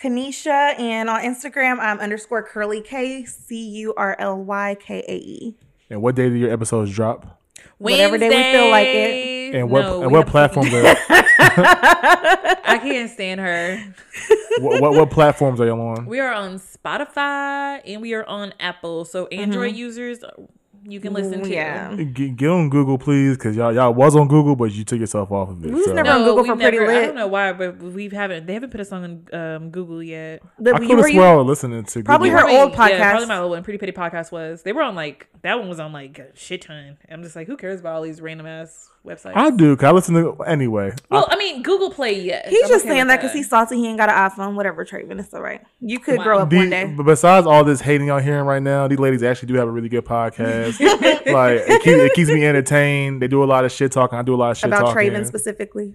[0.00, 5.16] Kanisha, and on Instagram, I'm underscore curly K C U R L Y K A
[5.16, 5.56] E.
[5.90, 7.37] And what day do your episodes drop?
[7.78, 9.38] Whatever day we feel like it.
[9.48, 9.60] Wednesday.
[9.60, 10.96] And what No, and what platforms are
[11.40, 13.94] I can't stand her.
[14.58, 16.06] what, what what platforms are you on?
[16.06, 19.04] We are on Spotify and we are on Apple.
[19.04, 19.78] So Android mm-hmm.
[19.78, 20.24] users,
[20.90, 21.48] you can listen to.
[21.50, 21.94] Yeah.
[21.94, 25.30] Get, get on Google, please, because y'all y'all was on Google, but you took yourself
[25.30, 25.68] off of it.
[25.68, 25.92] We was so.
[25.92, 26.88] never- on Google we for Pretty lit.
[26.88, 28.46] I don't know why, but we haven't.
[28.46, 30.42] They haven't put us on um, Google yet.
[30.58, 32.46] The, I could have were sworn I was listening to Probably Google.
[32.48, 33.10] her old Yeah, podcast.
[33.10, 33.62] probably my old one.
[33.64, 34.62] Pretty Petty podcast was.
[34.62, 36.96] They were on like that one was on like a shit ton.
[37.10, 39.36] I'm just like, who cares about all these random ass websites?
[39.36, 39.76] I do.
[39.76, 40.92] Cause I listen to anyway.
[41.10, 42.20] well, I mean, Google Play.
[42.20, 43.76] Yes, He's I'm just okay saying that because he's salty.
[43.76, 44.54] He ain't got an iPhone.
[44.54, 45.20] Whatever, Traven.
[45.20, 45.60] It's all right.
[45.80, 46.24] You could Wow.
[46.24, 46.92] grow up The- one day.
[46.96, 49.70] but besides all this hating y'all hearing right now, these ladies actually do have a
[49.70, 50.77] really good podcast.
[51.26, 53.22] like it, keep, it keeps me entertained.
[53.22, 54.18] They do a lot of shit talking.
[54.18, 55.10] I do a lot of shit About talking.
[55.10, 55.94] Traven specifically.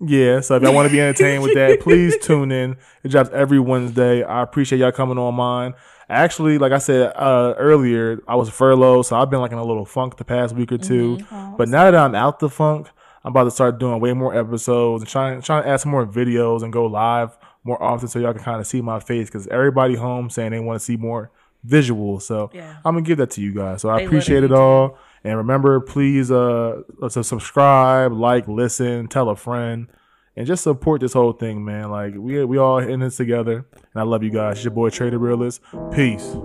[0.00, 2.76] Yeah, so if y'all want to be entertained with that, please tune in.
[3.02, 4.22] It drops every Wednesday.
[4.22, 5.74] I appreciate y'all coming on mine.
[6.08, 9.64] Actually, like I said uh, earlier, I was furloughed, so I've been like in a
[9.64, 11.18] little funk the past week or 2
[11.56, 12.88] But now that I'm out the funk,
[13.24, 16.06] I'm about to start doing way more episodes and trying trying to add some more
[16.06, 19.46] videos and go live more often so y'all can kind of see my face because
[19.46, 21.30] everybody home saying they want to see more
[21.66, 22.22] visuals.
[22.22, 22.76] So Yeah.
[22.84, 23.82] I'm gonna give that to you guys.
[23.82, 24.98] So I They appreciate it all.
[25.24, 29.88] And remember, please uh to subscribe, like, listen, tell a friend,
[30.36, 31.90] and just support this whole thing, man.
[31.90, 33.66] Like we we all in this together.
[33.72, 34.56] And I love you guys.
[34.56, 35.60] It's your boy Trav the Realist.
[35.92, 36.36] Peace.